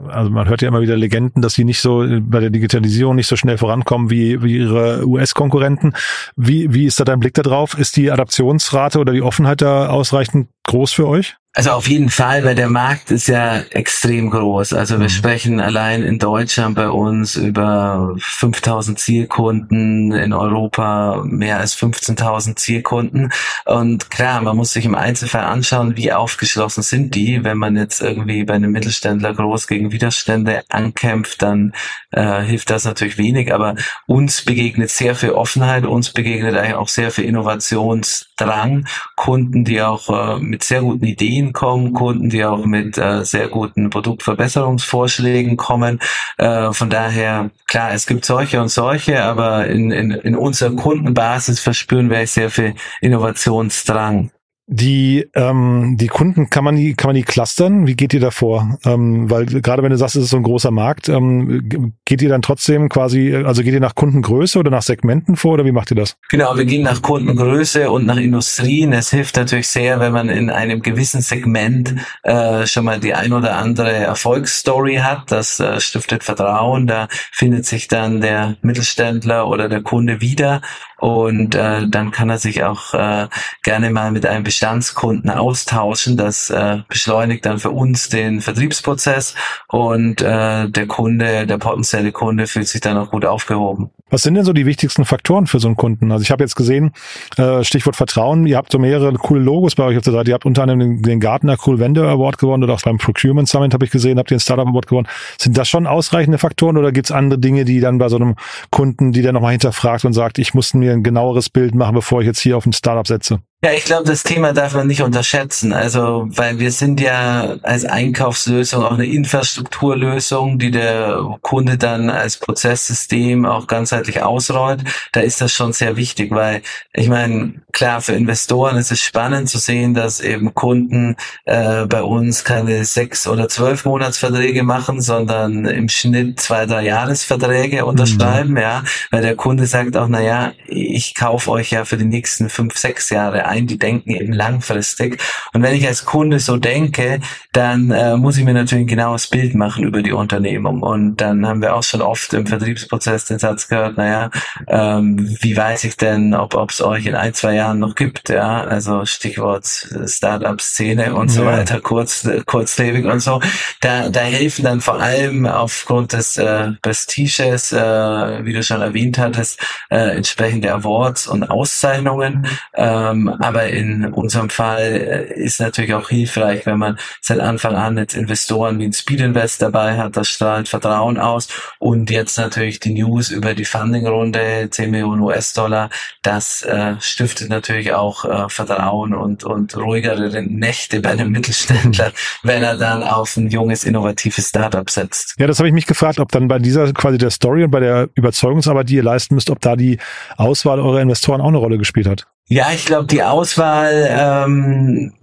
also 0.09 0.29
man 0.29 0.49
hört 0.49 0.62
ja 0.62 0.69
immer 0.69 0.81
wieder 0.81 0.97
Legenden, 0.97 1.41
dass 1.41 1.55
die 1.55 1.62
nicht 1.62 1.81
so 1.81 2.03
äh, 2.03 2.19
bei 2.19 2.41
der 2.41 2.50
Digitalisierung 2.50 3.15
nicht 3.15 3.29
so 3.29 3.37
schnell 3.37 3.59
vorankommen 3.59 4.11
wie, 4.11 4.43
wie 4.43 4.59
ihre 4.59 5.06
US-Konkurrenten. 5.06 5.94
Wie, 6.35 6.75
wie 6.75 6.85
ist 6.85 6.99
da 6.99 7.05
dein 7.05 7.21
Blick 7.21 7.35
da 7.35 7.43
drauf? 7.43 7.79
Ist 7.79 7.97
die 7.97 8.11
Adaptionsrate 8.11 8.99
oder 8.99 9.12
die 9.12 9.23
Offenheit 9.23 9.62
da 9.62 9.87
ausreichend 9.88 10.49
groß 10.65 10.93
für 10.93 11.06
euch? 11.06 11.37
Also 11.56 11.70
auf 11.70 11.86
jeden 11.86 12.10
Fall, 12.10 12.42
weil 12.42 12.56
der 12.56 12.68
Markt 12.68 13.12
ist 13.12 13.28
ja 13.28 13.60
extrem 13.70 14.28
groß. 14.30 14.72
Also 14.72 14.98
wir 14.98 15.04
mhm. 15.04 15.10
sprechen 15.10 15.60
allein 15.60 16.02
in 16.02 16.18
Deutschland 16.18 16.74
bei 16.74 16.88
uns 16.88 17.36
über 17.36 18.16
5000 18.18 18.98
Zielkunden, 18.98 20.10
in 20.10 20.32
Europa 20.32 21.22
mehr 21.24 21.60
als 21.60 21.76
15.000 21.78 22.56
Zielkunden. 22.56 23.30
Und 23.66 24.10
klar, 24.10 24.40
man 24.40 24.56
muss 24.56 24.72
sich 24.72 24.84
im 24.84 24.96
Einzelfall 24.96 25.44
anschauen, 25.44 25.96
wie 25.96 26.12
aufgeschlossen 26.12 26.82
sind 26.82 27.14
die. 27.14 27.44
Wenn 27.44 27.58
man 27.58 27.76
jetzt 27.76 28.02
irgendwie 28.02 28.42
bei 28.42 28.54
einem 28.54 28.72
Mittelständler 28.72 29.32
groß 29.32 29.68
gegen 29.68 29.92
Widerstände 29.92 30.64
ankämpft, 30.70 31.40
dann 31.40 31.72
äh, 32.10 32.42
hilft 32.42 32.70
das 32.70 32.84
natürlich 32.84 33.16
wenig. 33.16 33.54
Aber 33.54 33.76
uns 34.06 34.44
begegnet 34.44 34.90
sehr 34.90 35.14
viel 35.14 35.30
Offenheit, 35.30 35.86
uns 35.86 36.10
begegnet 36.10 36.56
eigentlich 36.56 36.74
auch 36.74 36.88
sehr 36.88 37.12
viel 37.12 37.26
Innovationsdrang. 37.26 38.88
Kunden, 39.14 39.64
die 39.64 39.80
auch 39.80 40.10
äh, 40.10 40.40
mit 40.40 40.64
sehr 40.64 40.80
guten 40.80 41.04
Ideen 41.04 41.44
Ideen 41.44 41.52
kommen, 41.52 41.93
Kunden, 41.93 42.31
die 42.31 42.44
auch 42.44 42.64
mit 42.64 42.99
äh, 42.99 43.25
sehr 43.25 43.49
guten 43.49 43.91
Produktverbesserungsvorschlägen 43.91 45.56
kommen. 45.56 46.00
Äh, 46.38 46.73
von 46.73 46.91
daher, 46.91 47.50
klar, 47.67 47.93
es 47.93 48.06
gibt 48.06 48.25
solche 48.25 48.61
und 48.61 48.69
solche, 48.69 49.23
aber 49.23 49.67
in, 49.67 49.91
in, 49.91 50.11
in 50.11 50.37
unserer 50.37 50.75
Kundenbasis 50.75 51.61
verspüren 51.61 52.11
wir 52.11 52.26
sehr 52.26 52.50
viel 52.50 52.75
Innovationsdrang. 53.00 54.31
Die, 54.66 55.28
ähm, 55.34 55.96
die 55.99 56.06
Kunden, 56.06 56.49
kann 56.49 56.64
man 56.64 56.76
die, 56.76 56.94
kann 56.94 57.08
man 57.08 57.16
die 57.16 57.22
clustern? 57.22 57.87
Wie 57.87 57.96
geht 57.96 58.14
ihr 58.14 58.20
davor? 58.20 58.78
Ähm, 58.87 59.31
weil 59.31 59.44
gerade 59.44 59.82
wenn 59.82 59.90
du 59.90 59.99
sagst, 59.99 60.16
es 60.16 60.25
ist 60.25 60.31
so 60.31 60.38
ein 60.38 60.43
großer 60.43 60.70
Markt, 60.70 61.11
ähm, 61.11 61.93
geht 62.06 62.22
ihr 62.22 62.31
dann 62.31 62.40
trotzdem 62.40 62.88
quasi, 62.88 63.34
also 63.34 63.62
geht 63.62 63.75
ihr 63.75 63.81
nach 63.81 63.94
Kundengröße 63.94 64.58
oder 64.58 64.70
nach 64.70 64.81
Segmenten 64.81 65.37
vor 65.37 65.52
oder 65.52 65.66
wie 65.66 65.72
macht 65.72 65.90
ihr 65.90 65.96
das? 65.96 66.16
Genau, 66.31 66.56
wir 66.56 66.64
gehen 66.64 66.82
nach 66.82 67.02
Kundengröße 67.02 67.90
und 67.90 68.06
nach 68.06 68.16
Industrien. 68.16 68.94
Es 68.94 69.11
hilft 69.11 69.37
natürlich 69.37 69.69
sehr, 69.69 70.00
wenn 70.00 70.12
man 70.12 70.31
in 70.31 70.49
einem 70.49 70.81
gewissen 70.81 71.20
Segment 71.20 71.94
äh, 72.22 72.66
schon 72.66 72.87
mal 72.87 72.99
die 73.00 73.12
ein 73.12 73.34
oder 73.34 73.56
andere 73.56 73.93
Erfolgsstory 73.93 74.96
hat. 74.96 75.31
Das 75.31 75.61
äh, 75.61 75.78
stiftet 75.78 76.25
Vertrauen. 76.25 76.87
Da 76.87 77.08
findet 77.32 77.66
sich 77.66 77.88
dann 77.88 78.22
der 78.22 78.56
Mittelständler 78.62 79.46
oder 79.46 79.69
der 79.69 79.82
Kunde 79.82 80.22
wieder 80.22 80.62
und 81.05 81.55
äh, 81.55 81.87
dann 81.87 82.12
kann 82.12 82.31
er 82.31 82.38
sich 82.38 82.64
auch 82.64 82.94
äh, 82.94 83.28
gerne 83.62 83.90
mal 83.90 84.11
mit 84.11 84.25
einem 84.25 84.43
Bestandskunden 84.54 85.30
austauschen. 85.30 86.16
Das 86.16 86.48
äh, 86.48 86.78
beschleunigt 86.88 87.44
dann 87.44 87.58
für 87.58 87.70
uns 87.70 88.08
den 88.08 88.40
Vertriebsprozess 88.40 89.34
und 89.66 90.22
äh, 90.22 90.68
der 90.68 90.86
Kunde, 90.86 91.44
der 91.44 91.58
potenzielle 91.58 92.12
Kunde 92.12 92.46
fühlt 92.46 92.68
sich 92.68 92.80
dann 92.80 92.96
auch 92.96 93.10
gut 93.10 93.24
aufgehoben. 93.24 93.90
Was 94.14 94.22
sind 94.22 94.34
denn 94.34 94.44
so 94.44 94.52
die 94.52 94.64
wichtigsten 94.64 95.05
Faktoren 95.05 95.49
für 95.49 95.58
so 95.58 95.66
einen 95.66 95.75
Kunden? 95.75 96.12
Also 96.12 96.22
ich 96.22 96.31
habe 96.31 96.44
jetzt 96.44 96.55
gesehen, 96.55 96.93
äh, 97.37 97.64
Stichwort 97.64 97.96
Vertrauen, 97.96 98.46
ihr 98.46 98.56
habt 98.56 98.70
so 98.70 98.78
mehrere 98.78 99.12
coole 99.14 99.40
Logos 99.40 99.75
bei 99.75 99.82
euch 99.82 99.96
auf 99.96 100.05
der 100.05 100.12
Seite. 100.12 100.31
Ihr 100.31 100.34
habt 100.34 100.46
unter 100.46 100.62
anderem 100.62 101.02
den, 101.02 101.19
Gartner 101.19 101.56
Cool 101.66 101.81
Vendor 101.81 102.06
Award 102.06 102.38
gewonnen 102.38 102.62
oder 102.62 102.75
auch 102.75 102.82
beim 102.82 102.99
Procurement 102.99 103.49
Summit 103.49 103.75
habe 103.75 103.84
ich 103.84 103.90
gesehen, 103.90 104.20
habt 104.20 104.31
ihr 104.31 104.37
den 104.37 104.40
Startup 104.40 104.69
Award 104.69 104.87
gewonnen. 104.87 105.08
Sind 105.37 105.58
das 105.58 105.69
schon 105.69 105.88
ausreichende 105.88 106.38
Faktoren 106.38 106.76
oder 106.76 106.93
gibt 106.93 107.06
es 107.06 107.11
andere 107.11 107.40
Dinge, 107.40 107.64
die 107.64 107.81
dann 107.81 107.99
bei 107.99 108.08
so 108.08 108.14
einem 108.14 108.37
Kunden, 108.70 109.11
die 109.11 109.22
dann 109.22 109.34
nochmal 109.34 109.50
hinterfragt 109.50 110.05
und 110.05 110.12
sagt, 110.12 110.38
ich 110.38 110.55
muss 110.55 110.75
mir 110.75 110.93
ein 110.93 111.02
genaueres 111.02 111.50
Bild 111.50 111.75
machen, 111.75 111.96
bevor 111.96 112.20
ich 112.20 112.28
jetzt 112.28 112.38
hier 112.38 112.56
auf 112.56 112.66
ein 112.66 112.72
Startup 112.72 113.08
setze? 113.08 113.40
Ja, 113.64 113.72
ich 113.72 113.87
glaube, 113.87 114.05
das 114.05 114.22
Thema 114.22 114.52
darf 114.52 114.75
man 114.75 114.87
nicht 114.87 115.00
unterschätzen. 115.00 115.72
Also, 115.72 116.26
weil 116.28 116.58
wir 116.58 116.70
sind 116.70 117.00
ja 117.00 117.56
als 117.62 117.87
Einkaufslösung 117.87 118.84
auch 118.84 118.93
eine 118.93 119.06
Infrastrukturlösung, 119.06 120.58
die 120.58 120.70
der 120.70 121.38
Kunde 121.40 121.78
dann 121.78 122.11
als 122.11 122.37
Prozesssystem 122.37 123.46
auch 123.46 123.66
ganzheitlich 124.04 124.22
ausrollt. 124.22 124.82
Da 125.12 125.20
ist 125.20 125.40
das 125.40 125.52
schon 125.52 125.72
sehr 125.72 125.96
wichtig, 125.96 126.30
weil 126.30 126.62
ich 126.92 127.08
meine, 127.08 127.54
klar, 127.72 128.00
für 128.00 128.12
Investoren 128.12 128.76
ist 128.76 128.92
es 128.92 129.00
spannend 129.00 129.48
zu 129.48 129.58
sehen, 129.58 129.94
dass 129.94 130.20
eben 130.20 130.54
Kunden 130.54 131.16
äh, 131.44 131.86
bei 131.86 132.02
uns 132.02 132.44
keine 132.44 132.84
sechs 132.84 133.26
oder 133.26 133.48
zwölf 133.48 133.84
Monatsverträge 133.84 134.62
machen, 134.62 135.00
sondern 135.00 135.64
im 135.64 135.88
Schnitt 135.88 136.40
zwei, 136.40 136.66
drei 136.66 136.84
Jahresverträge 136.84 137.84
unterschreiben, 137.84 138.52
mhm. 138.52 138.58
ja, 138.58 138.84
weil 139.10 139.22
der 139.22 139.36
Kunde 139.36 139.66
sagt 139.66 139.96
auch, 139.96 140.08
na 140.08 140.20
ja, 140.20 140.52
ich 140.66 141.14
kaufe 141.14 141.50
euch 141.50 141.70
ja 141.70 141.84
für 141.84 141.96
die 141.96 142.04
nächsten 142.04 142.48
fünf, 142.48 142.76
sechs 142.76 143.10
Jahre 143.10 143.46
ein, 143.46 143.66
die 143.66 143.78
denken 143.78 144.10
eben 144.10 144.32
langfristig. 144.32 145.20
Und 145.52 145.62
wenn 145.62 145.74
ich 145.74 145.86
als 145.86 146.04
Kunde 146.04 146.38
so 146.38 146.56
denke, 146.56 147.20
dann 147.52 147.90
äh, 147.90 148.16
muss 148.16 148.36
ich 148.36 148.44
mir 148.44 148.54
natürlich 148.54 148.84
ein 148.84 148.88
genaues 148.88 149.28
Bild 149.28 149.54
machen 149.54 149.84
über 149.84 150.02
die 150.02 150.12
Unternehmung. 150.12 150.82
Und 150.82 151.16
dann 151.16 151.46
haben 151.46 151.62
wir 151.62 151.75
auch 151.75 151.82
schon 151.82 152.02
oft 152.02 152.32
im 152.34 152.46
Vertriebsprozess 152.46 153.26
den 153.26 153.38
Satz 153.38 153.68
gehört, 153.68 153.93
naja, 153.96 154.30
ähm, 154.68 155.36
wie 155.40 155.56
weiß 155.56 155.84
ich 155.84 155.96
denn, 155.96 156.34
ob 156.34 156.70
es 156.70 156.82
euch 156.82 157.06
in 157.06 157.14
ein, 157.14 157.34
zwei 157.34 157.54
Jahren 157.54 157.78
noch 157.78 157.94
gibt? 157.94 158.28
Ja, 158.28 158.62
also 158.62 159.04
Stichwort 159.04 159.64
Startup-Szene 160.06 161.14
und 161.14 161.28
so 161.28 161.44
weiter, 161.44 161.80
kurz, 161.80 162.28
kurzlebig 162.46 163.04
und 163.04 163.20
so. 163.20 163.40
Da, 163.80 164.08
da 164.08 164.20
helfen 164.20 164.64
dann 164.64 164.80
vor 164.80 165.00
allem 165.00 165.46
aufgrund 165.46 166.12
des 166.12 166.36
äh, 166.36 166.72
Prestiges, 166.82 167.72
äh, 167.72 168.44
wie 168.44 168.52
du 168.52 168.62
schon 168.62 168.80
erwähnt 168.80 169.18
hattest, 169.18 169.60
äh, 169.90 170.16
entsprechende 170.16 170.72
Awards 170.72 171.26
und 171.26 171.44
Auszeichnungen. 171.44 172.46
Ähm, 172.74 173.28
aber 173.28 173.66
in 173.68 174.06
unserem 174.06 174.50
Fall 174.50 174.82
äh, 174.82 175.34
ist 175.34 175.60
natürlich 175.60 175.94
auch 175.94 176.08
hilfreich, 176.08 176.66
wenn 176.66 176.78
man 176.78 176.98
seit 177.20 177.40
Anfang 177.40 177.74
an 177.74 177.98
jetzt 177.98 178.14
Investoren 178.14 178.78
wie 178.78 178.86
ein 178.86 178.92
Speed 178.92 179.20
Invest 179.20 179.62
dabei 179.62 179.96
hat, 179.96 180.16
das 180.16 180.28
strahlt 180.28 180.68
Vertrauen 180.68 181.18
aus 181.18 181.48
und 181.78 182.10
jetzt 182.10 182.38
natürlich 182.38 182.80
die 182.80 182.94
News 182.94 183.30
über 183.30 183.54
die 183.54 183.64
Funding-Runde, 183.75 184.69
10 184.71 184.90
Millionen 184.90 185.23
US-Dollar, 185.23 185.90
das 186.23 186.62
äh, 186.62 186.95
stiftet 187.00 187.49
natürlich 187.49 187.93
auch 187.93 188.25
äh, 188.25 188.49
Vertrauen 188.49 189.14
und, 189.14 189.45
und 189.45 189.76
ruhigere 189.76 190.43
Nächte 190.43 191.00
bei 191.00 191.11
einem 191.11 191.31
Mittelständler, 191.31 192.12
wenn 192.43 192.62
er 192.62 192.76
dann 192.76 193.02
auf 193.02 193.37
ein 193.37 193.49
junges, 193.49 193.85
innovatives 193.85 194.49
Startup 194.49 194.88
setzt. 194.88 195.35
Ja, 195.38 195.47
das 195.47 195.59
habe 195.59 195.69
ich 195.69 195.75
mich 195.75 195.87
gefragt, 195.87 196.21
ob 196.21 196.31
dann 196.31 196.49
bei 196.49 196.59
dieser 196.59 196.93
quasi 196.93 197.19
der 197.19 197.31
Story 197.31 197.64
und 197.64 197.71
bei 197.71 197.81
der 197.81 198.09
Überzeugungsarbeit, 198.14 198.88
die 198.88 198.97
ihr 198.97 199.02
leisten 199.02 199.35
müsst, 199.35 199.50
ob 199.50 199.61
da 199.61 199.76
die 199.76 199.99
Auswahl 200.37 200.78
eurer 200.78 201.00
Investoren 201.00 201.40
auch 201.40 201.49
eine 201.49 201.59
Rolle 201.59 201.78
gespielt 201.78 202.07
hat. 202.07 202.26
Ja, 202.47 202.71
ich 202.73 202.85
glaube, 202.85 203.07
die 203.07 203.23
Auswahl 203.23 204.07
ähm, 204.11 205.14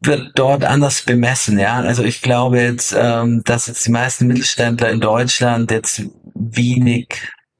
wird 0.00 0.32
dort 0.34 0.64
anders 0.64 1.02
bemessen. 1.02 1.58
Ja, 1.58 1.80
also 1.80 2.02
ich 2.02 2.22
glaube 2.22 2.60
jetzt, 2.60 2.94
ähm, 2.96 3.42
dass 3.44 3.66
jetzt 3.66 3.86
die 3.86 3.90
meisten 3.90 4.26
Mittelständler 4.26 4.90
in 4.90 5.00
Deutschland 5.00 5.70
jetzt 5.70 6.02
wenig 6.34 7.08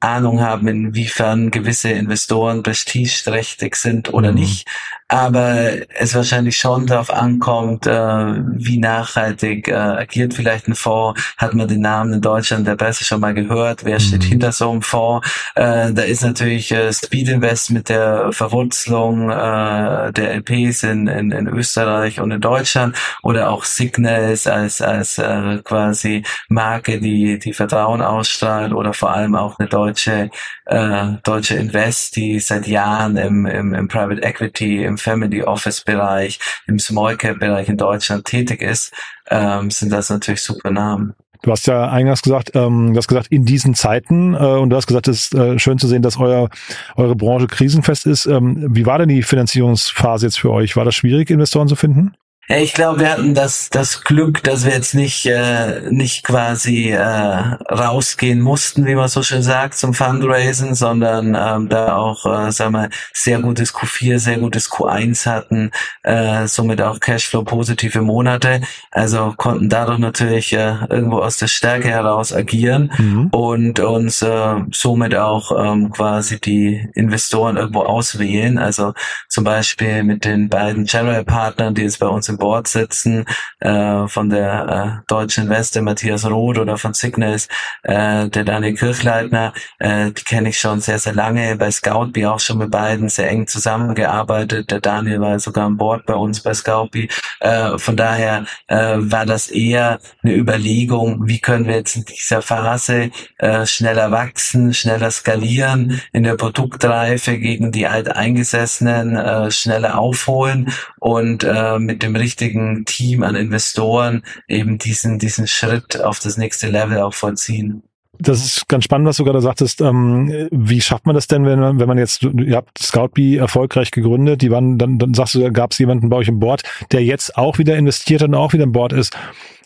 Ahnung 0.01 0.41
haben, 0.41 0.67
inwiefern 0.67 1.51
gewisse 1.51 1.91
Investoren 1.91 2.63
prestigeträchtig 2.63 3.75
sind 3.75 4.13
oder 4.13 4.31
mhm. 4.31 4.39
nicht. 4.39 4.67
Aber 5.11 5.73
es 5.99 6.15
wahrscheinlich 6.15 6.55
schon 6.55 6.87
darauf 6.87 7.09
ankommt, 7.09 7.85
äh, 7.85 7.91
wie 7.91 8.77
nachhaltig 8.77 9.67
äh, 9.67 9.73
agiert 9.73 10.33
vielleicht 10.33 10.69
ein 10.69 10.75
Fonds. 10.75 11.21
Hat 11.35 11.53
man 11.53 11.67
den 11.67 11.81
Namen 11.81 12.13
in 12.13 12.21
Deutschland 12.21 12.65
der 12.65 12.77
Presse 12.77 13.03
schon 13.03 13.19
mal 13.19 13.33
gehört? 13.33 13.83
Wer 13.83 13.99
steht 13.99 14.23
mhm. 14.23 14.27
hinter 14.27 14.53
so 14.53 14.71
einem 14.71 14.81
Fonds? 14.81 15.27
Äh, 15.55 15.91
da 15.91 16.03
ist 16.03 16.23
natürlich 16.23 16.71
äh, 16.71 16.93
Speed 16.93 17.27
Invest 17.27 17.71
mit 17.71 17.89
der 17.89 18.31
Verwurzelung 18.31 19.29
äh, 19.29 20.13
der 20.13 20.33
LPs 20.35 20.83
in, 20.83 21.07
in, 21.07 21.31
in 21.31 21.47
Österreich 21.47 22.21
und 22.21 22.31
in 22.31 22.39
Deutschland 22.39 22.95
oder 23.21 23.49
auch 23.49 23.65
Signals 23.65 24.47
als 24.47 24.81
als 24.81 25.17
äh, 25.17 25.57
quasi 25.65 26.23
Marke, 26.47 27.01
die 27.01 27.37
die 27.37 27.51
Vertrauen 27.51 28.01
ausstrahlt 28.01 28.71
oder 28.71 28.93
vor 28.93 29.11
allem 29.11 29.35
auch 29.35 29.59
eine 29.59 29.67
deutsche 29.67 30.29
äh, 30.67 31.17
deutsche 31.23 31.55
Invest, 31.55 32.15
die 32.15 32.39
seit 32.39 32.65
Jahren 32.65 33.17
im, 33.17 33.45
im, 33.45 33.73
im 33.73 33.87
Private 33.89 34.23
Equity, 34.23 34.85
im 34.85 34.97
Family 35.01 35.43
Office 35.43 35.81
Bereich, 35.81 36.39
im 36.67 36.79
Small 36.79 37.17
Cap 37.17 37.39
Bereich 37.39 37.69
in 37.69 37.77
Deutschland 37.77 38.25
tätig 38.25 38.61
ist, 38.61 38.93
ähm, 39.29 39.71
sind 39.71 39.91
das 39.91 40.09
natürlich 40.09 40.41
super 40.41 40.71
Namen. 40.71 41.13
Du 41.43 41.49
hast 41.51 41.65
ja 41.65 41.89
eingangs 41.89 42.21
gesagt, 42.21 42.51
ähm, 42.53 42.93
du 42.93 42.97
hast 42.97 43.07
gesagt, 43.07 43.27
in 43.27 43.45
diesen 43.45 43.73
Zeiten, 43.73 44.35
äh, 44.35 44.37
und 44.37 44.69
du 44.69 44.75
hast 44.75 44.85
gesagt, 44.85 45.07
es 45.07 45.23
ist 45.23 45.33
äh, 45.33 45.57
schön 45.57 45.79
zu 45.79 45.87
sehen, 45.87 46.03
dass 46.03 46.19
euer, 46.19 46.49
eure 46.95 47.15
Branche 47.15 47.47
krisenfest 47.47 48.05
ist. 48.05 48.27
Ähm, 48.27 48.67
wie 48.69 48.85
war 48.85 48.99
denn 48.99 49.09
die 49.09 49.23
Finanzierungsphase 49.23 50.27
jetzt 50.27 50.39
für 50.39 50.51
euch? 50.51 50.75
War 50.75 50.85
das 50.85 50.93
schwierig, 50.93 51.31
Investoren 51.31 51.67
zu 51.67 51.75
finden? 51.75 52.13
Ich 52.47 52.73
glaube, 52.73 52.99
wir 52.99 53.11
hatten 53.11 53.33
das, 53.33 53.69
das 53.69 54.03
Glück, 54.03 54.43
dass 54.43 54.65
wir 54.65 54.73
jetzt 54.73 54.93
nicht, 54.93 55.25
äh, 55.25 55.89
nicht 55.89 56.23
quasi 56.23 56.89
äh, 56.89 56.97
rausgehen 57.01 58.41
mussten, 58.41 58.85
wie 58.85 58.95
man 58.95 59.07
so 59.07 59.23
schön 59.23 59.43
sagt, 59.43 59.75
zum 59.75 59.93
Fundraisen, 59.93 60.75
sondern 60.75 61.37
ähm, 61.39 61.69
da 61.69 61.95
auch, 61.95 62.25
äh, 62.25 62.51
sagen 62.51 62.73
wir, 62.73 62.89
sehr 63.13 63.39
gutes 63.39 63.73
Q4, 63.73 64.19
sehr 64.19 64.37
gutes 64.39 64.69
Q1 64.69 65.27
hatten, 65.27 65.71
äh, 66.03 66.47
somit 66.47 66.81
auch 66.81 66.99
Cashflow-positive 66.99 68.01
Monate. 68.01 68.61
Also 68.89 69.33
konnten 69.37 69.69
dadurch 69.69 69.99
natürlich 69.99 70.51
äh, 70.51 70.75
irgendwo 70.89 71.19
aus 71.19 71.37
der 71.37 71.47
Stärke 71.47 71.89
heraus 71.89 72.33
agieren 72.33 72.91
mhm. 72.97 73.27
und 73.27 73.79
uns 73.79 74.21
äh, 74.23 74.55
somit 74.71 75.15
auch 75.15 75.51
ähm, 75.57 75.91
quasi 75.91 76.41
die 76.41 76.89
Investoren 76.95 77.55
irgendwo 77.55 77.83
auswählen. 77.83 78.57
Also 78.57 78.93
zum 79.29 79.43
Beispiel 79.43 80.03
mit 80.03 80.25
den 80.25 80.49
beiden 80.49 80.85
General 80.85 81.23
Partnern, 81.23 81.75
die 81.75 81.83
jetzt 81.83 81.99
bei 81.99 82.07
uns 82.07 82.27
im 82.31 82.37
Board 82.37 82.67
sitzen, 82.67 83.25
äh, 83.59 84.07
von 84.07 84.29
der 84.29 85.01
äh, 85.01 85.03
Deutschen 85.07 85.49
Weste, 85.49 85.81
Matthias 85.81 86.25
Roth 86.25 86.57
oder 86.57 86.77
von 86.77 86.93
Signals, 86.93 87.47
äh, 87.83 88.27
der 88.29 88.43
Daniel 88.43 88.75
Kirchleitner, 88.75 89.53
äh, 89.79 90.11
die 90.11 90.23
kenne 90.23 90.49
ich 90.49 90.57
schon 90.57 90.81
sehr, 90.81 90.99
sehr 90.99 91.13
lange, 91.13 91.55
bei 91.55 91.69
Scoutby 91.69 92.25
auch 92.25 92.39
schon 92.39 92.57
mit 92.57 92.71
beiden 92.71 93.09
sehr 93.09 93.29
eng 93.29 93.47
zusammengearbeitet. 93.47 94.71
Der 94.71 94.79
Daniel 94.79 95.21
war 95.21 95.39
sogar 95.39 95.65
an 95.65 95.77
Bord 95.77 96.05
bei 96.05 96.15
uns 96.15 96.41
bei 96.41 96.53
Scoutby. 96.53 97.09
Äh, 97.39 97.77
von 97.77 97.95
daher 97.95 98.45
äh, 98.67 98.95
war 98.97 99.25
das 99.25 99.49
eher 99.49 99.99
eine 100.23 100.35
Überlegung, 100.35 101.27
wie 101.27 101.39
können 101.39 101.67
wir 101.67 101.75
jetzt 101.75 101.95
in 101.95 102.05
dieser 102.05 102.41
Phase 102.41 103.11
äh, 103.37 103.65
schneller 103.65 104.11
wachsen, 104.11 104.73
schneller 104.73 105.11
skalieren, 105.11 106.01
in 106.13 106.23
der 106.23 106.35
Produktreife 106.35 107.37
gegen 107.37 107.71
die 107.71 107.87
alteingesessenen 107.87 109.15
äh, 109.15 109.51
schneller 109.51 109.97
aufholen 109.97 110.71
und 110.99 111.43
äh, 111.43 111.79
mit 111.79 112.03
dem 112.03 112.15
richtigen 112.21 112.85
Team 112.85 113.23
an 113.23 113.35
Investoren 113.35 114.23
eben 114.47 114.77
diesen, 114.77 115.19
diesen 115.19 115.47
Schritt 115.47 115.99
auf 115.99 116.19
das 116.19 116.37
nächste 116.37 116.69
Level 116.69 116.99
auch 116.99 117.13
vollziehen. 117.13 117.83
Das 118.19 118.45
ist 118.45 118.67
ganz 118.67 118.83
spannend, 118.83 119.07
was 119.07 119.17
du 119.17 119.23
gerade 119.23 119.41
sagtest. 119.41 119.81
Ähm, 119.81 120.47
wie 120.51 120.79
schafft 120.79 121.07
man 121.07 121.15
das 121.15 121.27
denn, 121.27 121.43
wenn 121.45 121.59
man, 121.59 121.79
wenn 121.79 121.87
man 121.87 121.97
jetzt, 121.97 122.21
ihr 122.23 122.55
habt 122.55 122.77
Scoutbee 122.77 123.37
erfolgreich 123.37 123.89
gegründet, 123.89 124.43
die 124.43 124.51
waren, 124.51 124.77
dann, 124.77 124.99
dann 124.99 125.15
sagst 125.15 125.33
du, 125.33 125.51
gab 125.51 125.71
es 125.71 125.79
jemanden 125.79 126.09
bei 126.09 126.17
euch 126.17 126.27
im 126.27 126.39
Board, 126.39 126.61
der 126.91 127.03
jetzt 127.03 127.35
auch 127.35 127.57
wieder 127.57 127.75
investiert 127.77 128.21
und 128.21 128.35
auch 128.35 128.53
wieder 128.53 128.63
im 128.63 128.73
Board 128.73 128.93
ist. 128.93 129.17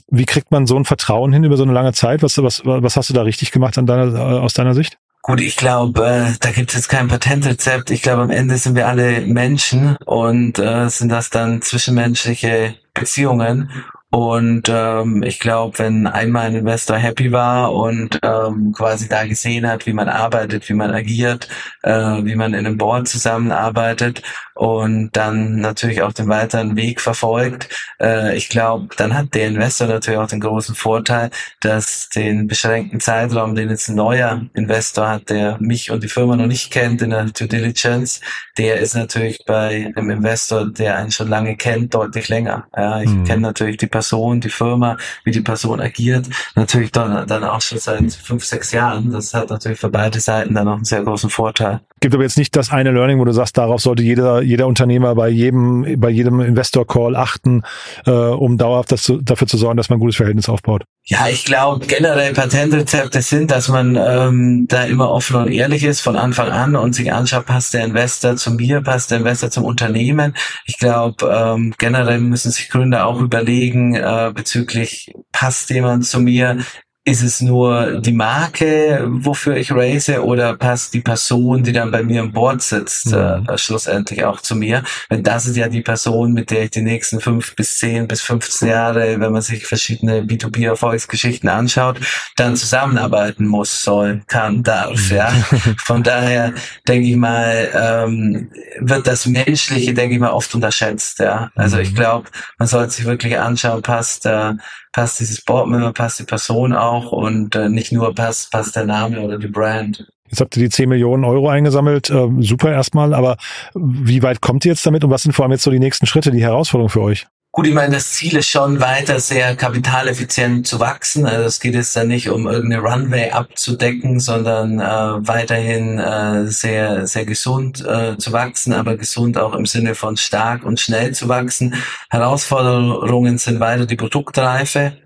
Wie 0.07 0.25
kriegt 0.25 0.51
man 0.51 0.67
so 0.67 0.77
ein 0.77 0.85
Vertrauen 0.85 1.33
hin 1.33 1.43
über 1.43 1.57
so 1.57 1.63
eine 1.63 1.73
lange 1.73 1.91
Zeit? 1.91 2.23
Was, 2.23 2.41
was, 2.41 2.61
was 2.63 2.95
hast 2.95 3.09
du 3.09 3.13
da 3.13 3.23
richtig 3.23 3.51
gemacht 3.51 3.77
an 3.77 3.87
deiner, 3.87 4.41
aus 4.41 4.53
deiner 4.53 4.73
Sicht? 4.73 4.97
Gut, 5.27 5.41
ich 5.41 5.57
glaube, 5.57 6.05
äh, 6.05 6.33
da 6.39 6.51
gibt 6.51 6.69
es 6.69 6.75
jetzt 6.75 6.87
kein 6.87 7.07
Patentrezept. 7.07 7.89
Ich 7.89 8.03
glaube, 8.03 8.21
am 8.21 8.29
Ende 8.29 8.57
sind 8.57 8.75
wir 8.75 8.87
alle 8.87 9.21
Menschen 9.21 9.97
und 10.05 10.59
äh, 10.59 10.87
sind 10.87 11.09
das 11.09 11.31
dann 11.31 11.63
zwischenmenschliche 11.63 12.75
Beziehungen. 12.93 13.71
Und 14.15 14.69
ähm, 14.69 15.23
ich 15.23 15.41
glaube, 15.41 15.77
wenn 15.79 16.07
einmal 16.07 16.45
ein 16.45 16.55
Investor 16.55 16.95
happy 16.95 17.33
war 17.33 17.73
und 17.73 18.17
ähm, 18.23 18.71
quasi 18.71 19.09
da 19.09 19.25
gesehen 19.25 19.67
hat, 19.67 19.85
wie 19.87 19.91
man 19.91 20.07
arbeitet, 20.07 20.69
wie 20.69 20.73
man 20.73 20.91
agiert, 20.91 21.49
äh, 21.83 21.91
wie 22.23 22.35
man 22.35 22.53
in 22.53 22.65
einem 22.65 22.77
Board 22.77 23.09
zusammenarbeitet 23.09 24.21
und 24.53 25.09
dann 25.17 25.57
natürlich 25.57 26.01
auch 26.01 26.13
den 26.13 26.29
weiteren 26.29 26.77
Weg 26.77 27.01
verfolgt, 27.01 27.67
äh, 28.01 28.37
ich 28.37 28.47
glaube, 28.47 28.87
dann 28.95 29.13
hat 29.17 29.33
der 29.33 29.47
Investor 29.47 29.87
natürlich 29.87 30.17
auch 30.17 30.29
den 30.29 30.39
großen 30.39 30.75
Vorteil, 30.75 31.29
dass 31.59 32.07
den 32.07 32.47
beschränkten 32.47 33.01
Zeitraum, 33.01 33.53
den 33.53 33.69
jetzt 33.69 33.89
ein 33.89 33.95
neuer 33.95 34.45
Investor 34.53 35.09
hat, 35.09 35.29
der 35.29 35.57
mich 35.59 35.91
und 35.91 36.03
die 36.03 36.07
Firma 36.07 36.37
noch 36.37 36.47
nicht 36.47 36.71
kennt 36.71 37.01
in 37.01 37.09
der 37.09 37.25
Due 37.25 37.49
Diligence, 37.49 38.21
der 38.57 38.79
ist 38.79 38.95
natürlich 38.95 39.43
bei 39.45 39.91
einem 39.93 40.09
Investor, 40.09 40.67
der 40.71 40.95
einen 40.95 41.11
schon 41.11 41.27
lange 41.27 41.57
kennt, 41.57 41.93
deutlich 41.93 42.29
länger. 42.29 42.65
Ja, 42.77 43.01
ich 43.01 43.09
mhm. 43.09 43.25
kenne 43.25 43.41
natürlich 43.41 43.75
die 43.75 43.87
Person, 43.87 44.04
die 44.11 44.49
Firma, 44.49 44.97
wie 45.23 45.31
die 45.31 45.41
Person 45.41 45.79
agiert, 45.79 46.27
natürlich 46.55 46.91
dann, 46.91 47.27
dann 47.27 47.43
auch 47.43 47.61
schon 47.61 47.79
seit 47.79 48.11
fünf, 48.13 48.45
sechs 48.45 48.71
Jahren. 48.71 49.11
Das 49.11 49.33
hat 49.33 49.49
natürlich 49.49 49.79
für 49.79 49.89
beide 49.89 50.19
Seiten 50.19 50.53
dann 50.53 50.67
auch 50.67 50.75
einen 50.75 50.85
sehr 50.85 51.03
großen 51.03 51.29
Vorteil. 51.29 51.81
Gibt 52.05 52.13
aber 52.13 52.23
jetzt 52.23 52.37
nicht 52.37 52.55
das 52.55 52.71
eine 52.71 52.91
Learning, 52.91 53.17
wo 53.17 53.25
du 53.25 53.31
sagst, 53.31 53.57
darauf 53.57 53.81
sollte 53.81 54.03
jeder, 54.03 54.43
jeder 54.43 54.67
Unternehmer 54.67 55.15
bei 55.15 55.27
jedem, 55.27 55.99
bei 55.99 56.11
jedem 56.11 56.39
Investor 56.39 56.85
Call 56.85 57.15
achten, 57.15 57.63
äh, 58.05 58.11
um 58.11 58.59
dauerhaft 58.59 58.91
das, 58.91 59.11
dafür 59.21 59.47
zu 59.47 59.57
sorgen, 59.57 59.75
dass 59.75 59.89
man 59.89 59.97
ein 59.97 60.01
gutes 60.01 60.17
Verhältnis 60.17 60.47
aufbaut. 60.47 60.83
Ja, 61.05 61.27
ich 61.27 61.45
glaube 61.45 61.83
generell 61.87 62.31
Patentrezepte 62.33 63.23
sind, 63.23 63.49
dass 63.49 63.69
man 63.69 63.95
ähm, 63.95 64.67
da 64.69 64.83
immer 64.83 65.09
offen 65.09 65.37
und 65.37 65.51
ehrlich 65.51 65.83
ist 65.83 66.01
von 66.01 66.15
Anfang 66.15 66.51
an 66.51 66.75
und 66.75 66.93
sich 66.93 67.11
anschaut, 67.11 67.47
passt 67.47 67.73
der 67.73 67.83
Investor 67.83 68.35
zu 68.35 68.51
mir, 68.51 68.81
passt 68.81 69.09
der 69.09 69.17
Investor 69.17 69.49
zum 69.49 69.63
Unternehmen. 69.63 70.35
Ich 70.67 70.77
glaube 70.77 71.25
ähm, 71.27 71.73
generell 71.79 72.19
müssen 72.19 72.51
sich 72.51 72.69
Gründer 72.69 73.07
auch 73.07 73.19
überlegen 73.19 73.95
äh, 73.95 74.31
bezüglich 74.31 75.11
passt 75.31 75.71
jemand 75.71 76.05
zu 76.05 76.19
mir, 76.19 76.59
ist 77.07 77.21
es 77.21 77.39
nur 77.39 78.01
die 78.01 78.13
Marke, 78.13 79.05
wofür 79.07 79.55
ich 79.57 79.71
race, 79.71 80.09
oder 80.09 80.55
passt 80.55 80.95
die 80.95 81.01
Person, 81.01 81.61
die 81.61 81.71
dann 81.71 81.91
bei 81.91 82.01
mir 82.01 82.21
im 82.21 82.31
Board 82.31 82.63
sitzt, 82.63 83.11
mhm. 83.11 83.47
äh, 83.47 83.57
schlussendlich 83.59 84.25
auch 84.25 84.41
zu 84.41 84.55
mir? 84.55 84.83
Wenn 85.07 85.21
das 85.21 85.45
ist 85.45 85.55
ja 85.55 85.67
die 85.67 85.83
Person, 85.83 86.33
mit 86.33 86.49
der 86.49 86.63
ich 86.63 86.71
die 86.71 86.81
nächsten 86.81 87.19
fünf 87.19 87.55
bis 87.55 87.77
zehn 87.77 88.07
bis 88.07 88.23
15 88.23 88.69
Jahre, 88.69 89.19
wenn 89.19 89.31
man 89.31 89.43
sich 89.43 89.67
verschiedene 89.67 90.21
B2B-Erfolgsgeschichten 90.21 91.47
anschaut, 91.47 91.99
dann 92.37 92.55
zusammenarbeiten 92.55 93.45
muss, 93.45 93.83
soll, 93.83 94.23
kann, 94.25 94.63
darf, 94.63 95.11
ja. 95.11 95.29
Von 95.77 96.01
daher 96.01 96.53
denke 96.87 97.07
ich 97.07 97.17
mal, 97.17 97.69
ähm, 97.71 98.49
wird 98.79 99.05
das 99.05 99.27
Menschliche, 99.27 99.93
denke 99.93 100.15
ich 100.15 100.19
mal, 100.19 100.31
oft 100.31 100.55
unterschätzt, 100.55 101.19
ja. 101.19 101.51
Also 101.53 101.77
ich 101.77 101.91
mhm. 101.91 101.95
glaube, 101.97 102.29
man 102.57 102.67
sollte 102.67 102.93
sich 102.93 103.05
wirklich 103.05 103.37
anschauen, 103.37 103.83
passt, 103.83 104.25
äh, 104.25 104.53
passt 104.95 105.19
dieses 105.19 105.41
Boardmember, 105.41 105.91
passt 105.91 106.19
die 106.19 106.23
Person 106.23 106.71
auch 106.71 107.11
und 107.11 107.53
äh, 107.53 107.67
nicht 107.67 107.91
nur 107.91 108.15
passt, 108.15 108.49
passt 108.49 108.77
der 108.77 108.85
Name 108.85 109.19
oder 109.19 109.37
die 109.37 109.49
Brand. 109.49 110.07
Jetzt 110.29 110.39
habt 110.39 110.55
ihr 110.55 110.63
die 110.63 110.69
10 110.69 110.87
Millionen 110.87 111.25
Euro 111.25 111.49
eingesammelt, 111.49 112.09
äh, 112.09 112.29
super 112.39 112.71
erstmal, 112.71 113.13
aber 113.13 113.35
wie 113.73 114.23
weit 114.23 114.39
kommt 114.39 114.63
ihr 114.63 114.71
jetzt 114.71 114.85
damit 114.85 115.03
und 115.03 115.09
was 115.11 115.23
sind 115.23 115.33
vor 115.33 115.43
allem 115.43 115.51
jetzt 115.51 115.63
so 115.63 115.71
die 115.71 115.79
nächsten 115.79 116.05
Schritte, 116.05 116.31
die 116.31 116.41
Herausforderungen 116.41 116.89
für 116.89 117.01
euch? 117.01 117.27
Gut, 117.55 117.67
ich 117.67 117.73
meine, 117.73 117.93
das 117.93 118.11
Ziel 118.11 118.35
ist 118.35 118.49
schon 118.49 118.81
weiter 118.81 119.17
sehr 119.21 119.55
kapitaleffizient 119.55 120.67
zu 120.67 120.81
wachsen. 120.81 121.25
Also 121.25 121.45
es 121.45 121.61
geht 121.61 121.73
jetzt 121.73 121.95
dann 121.95 122.09
nicht 122.09 122.29
um 122.29 122.47
irgendeine 122.47 122.81
Runway 122.81 123.31
abzudecken, 123.31 124.19
sondern 124.19 124.81
äh, 124.81 125.25
weiterhin 125.25 125.97
äh, 125.97 126.47
sehr, 126.47 127.07
sehr 127.07 127.23
gesund 127.23 127.79
äh, 127.79 128.17
zu 128.17 128.33
wachsen, 128.33 128.73
aber 128.73 128.97
gesund 128.97 129.37
auch 129.37 129.55
im 129.55 129.65
Sinne 129.65 129.95
von 129.95 130.17
stark 130.17 130.65
und 130.65 130.81
schnell 130.81 131.13
zu 131.13 131.29
wachsen. 131.29 131.75
Herausforderungen 132.09 133.37
sind 133.37 133.61
weiter 133.61 133.85
die 133.85 133.95
Produktreife 133.95 134.97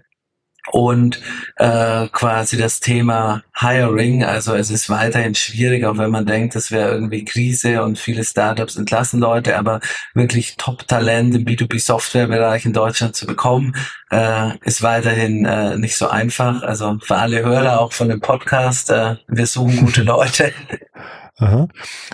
und 0.72 1.20
äh, 1.56 2.08
quasi 2.08 2.58
das 2.58 2.80
Thema 2.80 3.44
Hiring. 3.58 4.24
Also 4.24 4.54
es 4.56 4.70
ist 4.70 4.90
weiterhin 4.90 5.36
schwierig, 5.36 5.86
auch 5.86 5.98
wenn 5.98 6.12
man 6.12 6.26
denkt, 6.26 6.56
es 6.56 6.72
wäre 6.72 6.92
irgendwie 6.92 7.26
Krise 7.26 7.84
und 7.84 7.98
viele 7.98 8.24
Startups 8.24 8.76
entlassen 8.76 9.20
Leute, 9.20 9.58
aber 9.58 9.80
wirklich 10.14 10.58
Top-Talent 10.58 11.36
im 11.36 11.46
B2B-Software-Bereich 11.46 12.66
in 12.66 12.74
Deutschland 12.74 13.16
zu 13.16 13.26
bekommen, 13.26 13.76
äh, 14.12 14.58
ist 14.64 14.82
weiterhin 14.82 15.46
äh, 15.46 15.78
nicht 15.78 15.98
so 15.98 16.08
einfach. 16.08 16.62
Also 16.64 16.98
für 17.02 17.16
alle 17.16 17.44
Hörer 17.44 17.80
auch 17.80 17.94
von 17.94 18.10
dem 18.10 18.22
Podcast, 18.22 18.90
äh, 18.90 19.16
wir 19.28 19.46
suchen 19.46 19.86
gute 19.86 20.04
Leute. 20.04 20.54
Aha. 21.40 21.70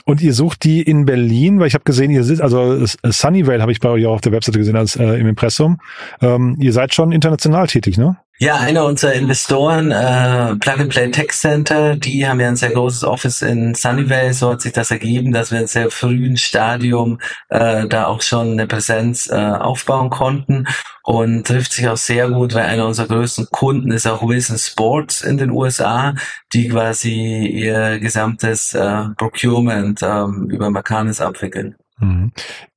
Und 0.06 0.22
ihr 0.22 0.34
sucht 0.34 0.64
die 0.64 0.84
in 0.84 1.06
Berlin, 1.06 1.60
weil 1.60 1.68
ich 1.68 1.74
habe 1.74 1.84
gesehen, 1.84 2.12
ihr 2.12 2.24
sitzt, 2.24 2.44
also 2.44 2.86
Sunnyvale 3.04 3.62
habe 3.62 3.72
ich 3.72 3.80
bei 3.80 3.90
euch 3.90 4.06
auch 4.06 4.14
auf 4.14 4.22
der 4.22 4.32
Webseite 4.32 4.60
gesehen 4.60 4.76
als 4.76 4.96
äh, 4.96 5.04
im 5.04 5.28
Impressum. 5.28 5.80
Ähm, 6.22 6.56
ihr 6.60 6.72
seid 6.72 6.94
schon 6.94 7.12
international 7.12 7.66
tätig, 7.66 7.98
ne? 7.98 8.18
Ja, 8.38 8.58
einer 8.58 8.84
unserer 8.84 9.14
Investoren, 9.14 9.92
äh, 9.92 10.58
Plug 10.58 10.82
and 10.82 10.90
Play 10.90 11.10
Tech 11.10 11.32
Center, 11.32 11.96
die 11.96 12.28
haben 12.28 12.42
ja 12.42 12.50
ein 12.50 12.58
sehr 12.58 12.72
großes 12.72 13.06
Office 13.06 13.42
in 13.42 13.74
Sunnyvale. 13.76 14.34
So 14.34 14.52
hat 14.52 14.62
sich 14.62 14.74
das 14.74 14.92
ergeben, 14.92 15.32
dass 15.32 15.52
wir 15.52 15.62
in 15.62 15.68
sehr 15.68 15.90
frühen 15.90 16.36
Stadium 16.36 17.22
äh, 17.48 17.88
da 17.88 18.08
auch 18.08 18.22
schon 18.22 18.52
eine 18.52 18.68
Präsenz 18.68 19.30
äh, 19.30 19.36
aufbauen 19.36 20.10
konnten 20.10 20.68
und 21.04 21.48
trifft 21.48 21.72
sich 21.72 21.88
auch 21.88 21.96
sehr 21.96 22.30
gut, 22.30 22.54
weil 22.54 22.66
einer 22.66 22.86
unserer 22.86 23.08
größten 23.08 23.48
Kunden 23.52 23.92
ist 23.92 24.06
auch 24.06 24.22
Wilson 24.22 24.58
Sports 24.58 25.22
in 25.22 25.38
den 25.38 25.52
USA, 25.52 26.14
die 26.52 26.68
quasi 26.68 27.48
ihr 27.48 28.00
gesamtes 28.00 28.74
äh, 28.74 29.04
Procurement 29.18 30.02
ähm, 30.04 30.50
über 30.50 30.70
Makanis 30.70 31.22
abwickeln. 31.22 31.76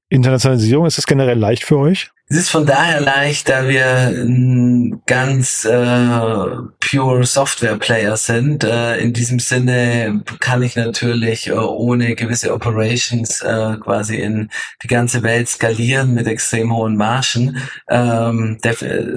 Internationalisierung, 0.08 0.86
ist 0.86 0.98
das 0.98 1.06
generell 1.06 1.38
leicht 1.38 1.64
für 1.64 1.78
euch? 1.78 2.10
Es 2.30 2.36
ist 2.36 2.50
von 2.50 2.66
daher 2.66 3.00
leicht, 3.00 3.48
da 3.48 3.68
wir 3.68 3.86
ein 3.86 5.00
ganz 5.06 5.64
äh, 5.64 6.50
pure 6.78 7.24
Software-Player 7.24 8.18
sind. 8.18 8.64
Äh, 8.64 8.98
in 8.98 9.14
diesem 9.14 9.38
Sinne 9.38 10.22
kann 10.38 10.62
ich 10.62 10.76
natürlich 10.76 11.48
äh, 11.48 11.52
ohne 11.52 12.14
gewisse 12.14 12.52
Operations 12.52 13.40
äh, 13.40 13.76
quasi 13.80 14.16
in 14.16 14.50
die 14.82 14.88
ganze 14.88 15.22
Welt 15.22 15.48
skalieren 15.48 16.12
mit 16.12 16.26
extrem 16.26 16.74
hohen 16.74 16.98
Margen. 16.98 17.62
Ähm, 17.88 18.58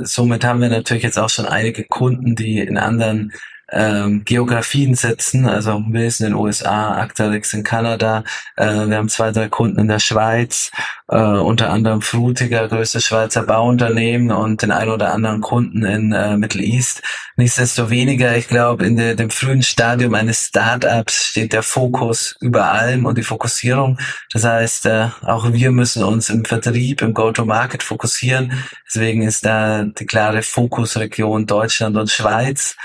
somit 0.03 0.45
haben 0.45 0.62
wir 0.62 0.69
natürlich 0.69 1.03
jetzt 1.03 1.19
auch 1.19 1.29
schon 1.29 1.45
einige 1.45 1.83
Kunden, 1.83 2.36
die 2.36 2.60
in 2.60 2.77
anderen 2.77 3.33
ähm, 3.72 4.24
Geografien 4.25 4.96
setzen, 4.96 5.48
also 5.48 5.84
Wilson 5.88 6.28
in 6.28 6.34
den 6.34 6.40
USA, 6.40 6.96
Actarix 6.96 7.54
in 7.54 7.63
Kanada. 7.63 8.24
Äh, 8.58 8.88
wir 8.88 8.98
haben 8.98 9.10
zwei, 9.10 9.32
drei 9.32 9.48
Kunden 9.50 9.80
in 9.80 9.88
der 9.88 10.00
Schweiz, 10.00 10.72
äh, 11.08 11.18
unter 11.18 11.70
anderem 11.70 12.01
Frutiger, 12.01 12.68
größtes 12.68 13.06
Schweizer 13.06 13.44
Bauunternehmen 13.44 14.32
und 14.32 14.62
den 14.62 14.72
ein 14.72 14.90
oder 14.90 15.13
anderen 15.13 15.42
Kunden 15.42 15.84
in 15.84 16.12
äh, 16.12 16.38
Middle 16.38 16.62
East. 16.62 17.01
Nichtsdestoweniger, 17.38 18.36
ich 18.36 18.48
glaube, 18.48 18.86
in 18.86 18.98
de, 18.98 19.16
dem 19.16 19.30
frühen 19.30 19.63
Stadium 19.63 20.13
eines 20.16 20.48
Startups 20.48 21.25
steht 21.28 21.54
der 21.54 21.63
Fokus 21.63 22.36
über 22.42 22.72
allem 22.72 23.06
und 23.06 23.18
die 23.18 23.24
Fokussierung. 23.24 23.98
Das 24.34 24.44
heißt, 24.44 24.86
äh, 24.88 25.08
auch 25.22 25.51
wir 25.54 25.72
müssen 25.72 26.04
uns 26.04 26.30
im 26.30 26.46
Vertrieb, 26.46 27.01
im 27.01 27.13
Go-to-Market 27.13 27.84
fokussieren. 27.84 28.51
Deswegen 28.86 29.22
ist 29.22 29.46
da 29.46 29.84
die 29.84 30.06
klare 30.06 30.42
Fokusregion 30.42 31.46
Deutschland 31.46 31.96
und 31.96 32.10
Schweiz. 32.12 32.75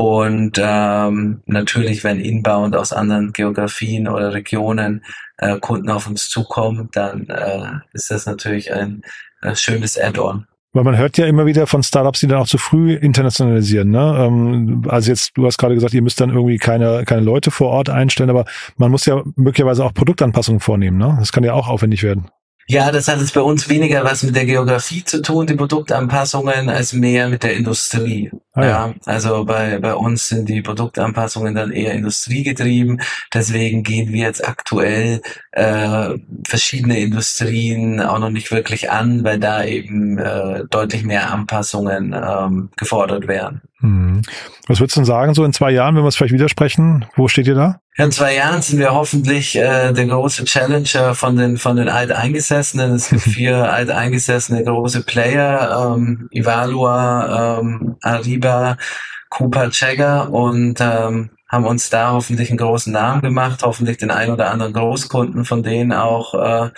Und 0.00 0.58
ähm, 0.58 1.42
natürlich, 1.44 2.04
wenn 2.04 2.20
inbound 2.20 2.74
aus 2.74 2.90
anderen 2.90 3.34
Geografien 3.34 4.08
oder 4.08 4.32
Regionen 4.32 5.04
äh, 5.36 5.58
Kunden 5.58 5.90
auf 5.90 6.08
uns 6.08 6.30
zukommen, 6.30 6.88
dann 6.92 7.28
äh, 7.28 7.72
ist 7.92 8.10
das 8.10 8.24
natürlich 8.24 8.72
ein 8.72 9.02
äh, 9.42 9.54
schönes 9.54 10.00
Add-on. 10.00 10.46
Weil 10.72 10.84
man 10.84 10.96
hört 10.96 11.18
ja 11.18 11.26
immer 11.26 11.44
wieder 11.44 11.66
von 11.66 11.82
Startups, 11.82 12.20
die 12.20 12.28
dann 12.28 12.38
auch 12.38 12.46
zu 12.46 12.56
früh 12.56 12.94
internationalisieren. 12.94 13.90
Ne? 13.90 14.24
Ähm, 14.26 14.84
also 14.88 15.10
jetzt, 15.10 15.32
du 15.36 15.44
hast 15.44 15.58
gerade 15.58 15.74
gesagt, 15.74 15.92
ihr 15.92 16.00
müsst 16.00 16.18
dann 16.18 16.30
irgendwie 16.30 16.56
keine, 16.56 17.04
keine 17.04 17.20
Leute 17.20 17.50
vor 17.50 17.68
Ort 17.68 17.90
einstellen, 17.90 18.30
aber 18.30 18.46
man 18.78 18.90
muss 18.90 19.04
ja 19.04 19.22
möglicherweise 19.36 19.84
auch 19.84 19.92
Produktanpassungen 19.92 20.60
vornehmen. 20.60 20.96
Ne? 20.96 21.14
Das 21.18 21.30
kann 21.30 21.44
ja 21.44 21.52
auch 21.52 21.68
aufwendig 21.68 22.02
werden. 22.02 22.30
Ja, 22.70 22.92
das 22.92 23.08
hat 23.08 23.18
jetzt 23.18 23.34
bei 23.34 23.40
uns 23.40 23.68
weniger 23.68 24.04
was 24.04 24.22
mit 24.22 24.36
der 24.36 24.46
Geografie 24.46 25.02
zu 25.02 25.22
tun, 25.22 25.44
die 25.44 25.56
Produktanpassungen, 25.56 26.68
als 26.68 26.92
mehr 26.92 27.28
mit 27.28 27.42
der 27.42 27.56
Industrie. 27.56 28.30
Ah, 28.52 28.62
ja. 28.62 28.68
ja. 28.68 28.94
also 29.06 29.44
bei, 29.44 29.80
bei 29.80 29.92
uns 29.92 30.28
sind 30.28 30.48
die 30.48 30.62
Produktanpassungen 30.62 31.56
dann 31.56 31.72
eher 31.72 31.94
industriegetrieben. 31.94 33.02
Deswegen 33.34 33.82
gehen 33.82 34.12
wir 34.12 34.20
jetzt 34.20 34.46
aktuell 34.46 35.20
äh, 35.50 36.10
verschiedene 36.46 37.00
Industrien 37.00 38.00
auch 38.00 38.20
noch 38.20 38.30
nicht 38.30 38.52
wirklich 38.52 38.88
an, 38.88 39.24
weil 39.24 39.40
da 39.40 39.64
eben 39.64 40.18
äh, 40.18 40.62
deutlich 40.70 41.02
mehr 41.02 41.32
Anpassungen 41.32 42.14
ähm, 42.14 42.68
gefordert 42.76 43.26
werden. 43.26 43.62
Hm. 43.80 44.22
Was 44.68 44.78
würdest 44.78 44.94
du 44.94 45.00
denn 45.00 45.06
sagen, 45.06 45.34
so 45.34 45.44
in 45.44 45.52
zwei 45.52 45.72
Jahren, 45.72 45.96
wenn 45.96 46.04
wir 46.04 46.08
es 46.08 46.14
vielleicht 46.14 46.34
widersprechen, 46.34 47.06
wo 47.16 47.26
steht 47.26 47.48
ihr 47.48 47.56
da? 47.56 47.80
In 48.00 48.10
zwei 48.12 48.34
Jahren 48.34 48.62
sind 48.62 48.78
wir 48.78 48.94
hoffentlich 48.94 49.56
äh, 49.56 49.92
der 49.92 50.06
große 50.06 50.46
Challenger 50.46 51.14
von 51.14 51.36
den 51.36 51.58
von 51.58 51.76
den 51.76 51.90
Alteingesessenen. 51.90 52.94
Es 52.94 53.10
gibt 53.10 53.20
vier 53.36 53.70
alteingesessene 53.70 54.64
große 54.64 55.02
Player, 55.02 55.94
ähm, 55.94 56.26
Ivalua, 56.30 57.58
ähm, 57.60 57.96
Ariba, 58.00 58.78
Cooper 59.28 59.68
Jagger 59.70 60.32
und 60.32 60.80
ähm, 60.80 61.28
haben 61.50 61.66
uns 61.66 61.90
da 61.90 62.12
hoffentlich 62.12 62.48
einen 62.48 62.56
großen 62.56 62.90
Namen 62.90 63.20
gemacht, 63.20 63.60
hoffentlich 63.62 63.98
den 63.98 64.10
ein 64.10 64.30
oder 64.30 64.50
anderen 64.50 64.72
Großkunden 64.72 65.44
von 65.44 65.62
denen 65.62 65.92
auch 65.92 66.32
äh, 66.32 66.70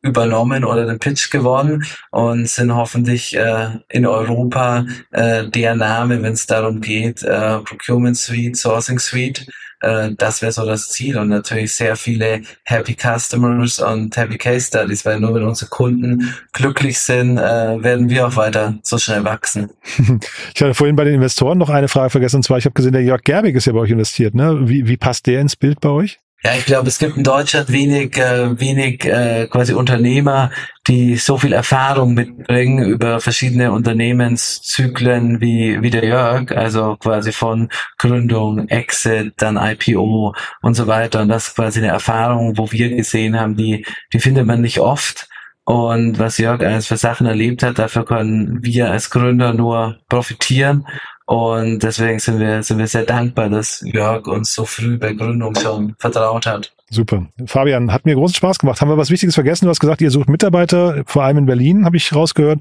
übernommen 0.00 0.64
oder 0.64 0.86
den 0.86 0.98
Pitch 0.98 1.30
gewonnen 1.30 1.84
und 2.12 2.48
sind 2.48 2.74
hoffentlich 2.74 3.36
äh, 3.36 3.78
in 3.90 4.06
Europa 4.06 4.86
äh, 5.10 5.46
der 5.48 5.74
Name, 5.74 6.22
wenn 6.22 6.32
es 6.32 6.46
darum 6.46 6.80
geht, 6.80 7.22
äh, 7.24 7.58
Procurement 7.58 8.16
Suite, 8.16 8.56
Sourcing 8.56 8.98
Suite. 8.98 9.46
Äh, 9.82 10.12
das 10.16 10.40
wäre 10.40 10.52
so 10.52 10.64
das 10.64 10.88
Ziel 10.88 11.18
und 11.18 11.28
natürlich 11.28 11.74
sehr 11.74 11.96
viele 11.96 12.42
Happy 12.64 12.96
Customers 12.96 13.80
und 13.80 14.16
Happy 14.16 14.38
Case 14.38 14.68
Studies, 14.68 15.04
weil 15.04 15.20
nur 15.20 15.34
wenn 15.34 15.42
unsere 15.42 15.68
Kunden 15.68 16.34
glücklich 16.52 16.98
sind, 16.98 17.36
äh, 17.36 17.82
werden 17.82 18.08
wir 18.08 18.26
auch 18.26 18.36
weiter 18.36 18.78
so 18.82 18.98
schnell 18.98 19.24
wachsen. 19.24 19.70
Ich 20.54 20.62
hatte 20.62 20.74
vorhin 20.74 20.96
bei 20.96 21.04
den 21.04 21.14
Investoren 21.14 21.58
noch 21.58 21.70
eine 21.70 21.88
Frage 21.88 22.10
vergessen, 22.10 22.36
und 22.36 22.42
zwar, 22.42 22.58
ich 22.58 22.64
habe 22.64 22.74
gesehen, 22.74 22.92
der 22.92 23.02
Jörg 23.02 23.22
Gerbig 23.22 23.56
ist 23.56 23.66
ja 23.66 23.72
bei 23.72 23.80
euch 23.80 23.90
investiert. 23.90 24.34
Ne? 24.34 24.68
Wie, 24.68 24.86
wie 24.86 24.96
passt 24.96 25.26
der 25.26 25.40
ins 25.40 25.56
Bild 25.56 25.80
bei 25.80 25.88
euch? 25.88 26.20
Ja, 26.44 26.56
ich 26.56 26.66
glaube, 26.66 26.88
es 26.88 26.98
gibt 26.98 27.16
in 27.16 27.22
Deutschland 27.22 27.70
wenig, 27.70 28.18
äh, 28.18 28.58
wenig 28.58 29.04
äh, 29.04 29.46
quasi 29.46 29.74
Unternehmer, 29.74 30.50
die 30.88 31.14
so 31.16 31.38
viel 31.38 31.52
Erfahrung 31.52 32.14
mitbringen 32.14 32.84
über 32.84 33.20
verschiedene 33.20 33.70
Unternehmenszyklen 33.70 35.40
wie, 35.40 35.80
wie 35.82 35.90
der 35.90 36.04
Jörg, 36.04 36.50
also 36.50 36.96
quasi 36.96 37.30
von 37.30 37.68
Gründung, 37.96 38.66
Exit, 38.68 39.34
dann 39.36 39.56
IPO 39.56 40.34
und 40.62 40.74
so 40.74 40.88
weiter. 40.88 41.22
Und 41.22 41.28
das 41.28 41.48
ist 41.48 41.54
quasi 41.54 41.78
eine 41.78 41.92
Erfahrung, 41.92 42.58
wo 42.58 42.72
wir 42.72 42.88
gesehen 42.88 43.38
haben, 43.38 43.56
die, 43.56 43.86
die 44.12 44.18
findet 44.18 44.44
man 44.44 44.62
nicht 44.62 44.80
oft. 44.80 45.28
Und 45.64 46.18
was 46.18 46.38
Jörg 46.38 46.60
alles 46.62 46.88
für 46.88 46.96
Sachen 46.96 47.28
erlebt 47.28 47.62
hat, 47.62 47.78
dafür 47.78 48.04
können 48.04 48.64
wir 48.64 48.90
als 48.90 49.10
Gründer 49.10 49.54
nur 49.54 50.00
profitieren. 50.08 50.88
Und 51.26 51.82
deswegen 51.82 52.18
sind 52.18 52.40
wir, 52.40 52.62
sind 52.62 52.78
wir 52.78 52.86
sehr 52.86 53.04
dankbar, 53.04 53.48
dass 53.48 53.80
Jörg 53.84 54.26
uns 54.26 54.54
so 54.54 54.64
früh 54.64 54.98
bei 54.98 55.12
Gründung 55.12 55.54
schon 55.54 55.94
vertraut 55.98 56.46
hat. 56.46 56.72
Super. 56.92 57.26
Fabian, 57.46 57.90
hat 57.90 58.04
mir 58.04 58.14
großen 58.14 58.34
Spaß 58.34 58.58
gemacht. 58.58 58.82
Haben 58.82 58.90
wir 58.90 58.98
was 58.98 59.08
Wichtiges 59.08 59.34
vergessen? 59.34 59.64
Du 59.64 59.70
hast 59.70 59.80
gesagt, 59.80 60.02
ihr 60.02 60.10
sucht 60.10 60.28
Mitarbeiter, 60.28 61.04
vor 61.06 61.24
allem 61.24 61.38
in 61.38 61.46
Berlin, 61.46 61.86
habe 61.86 61.96
ich 61.96 62.14
rausgehört. 62.14 62.60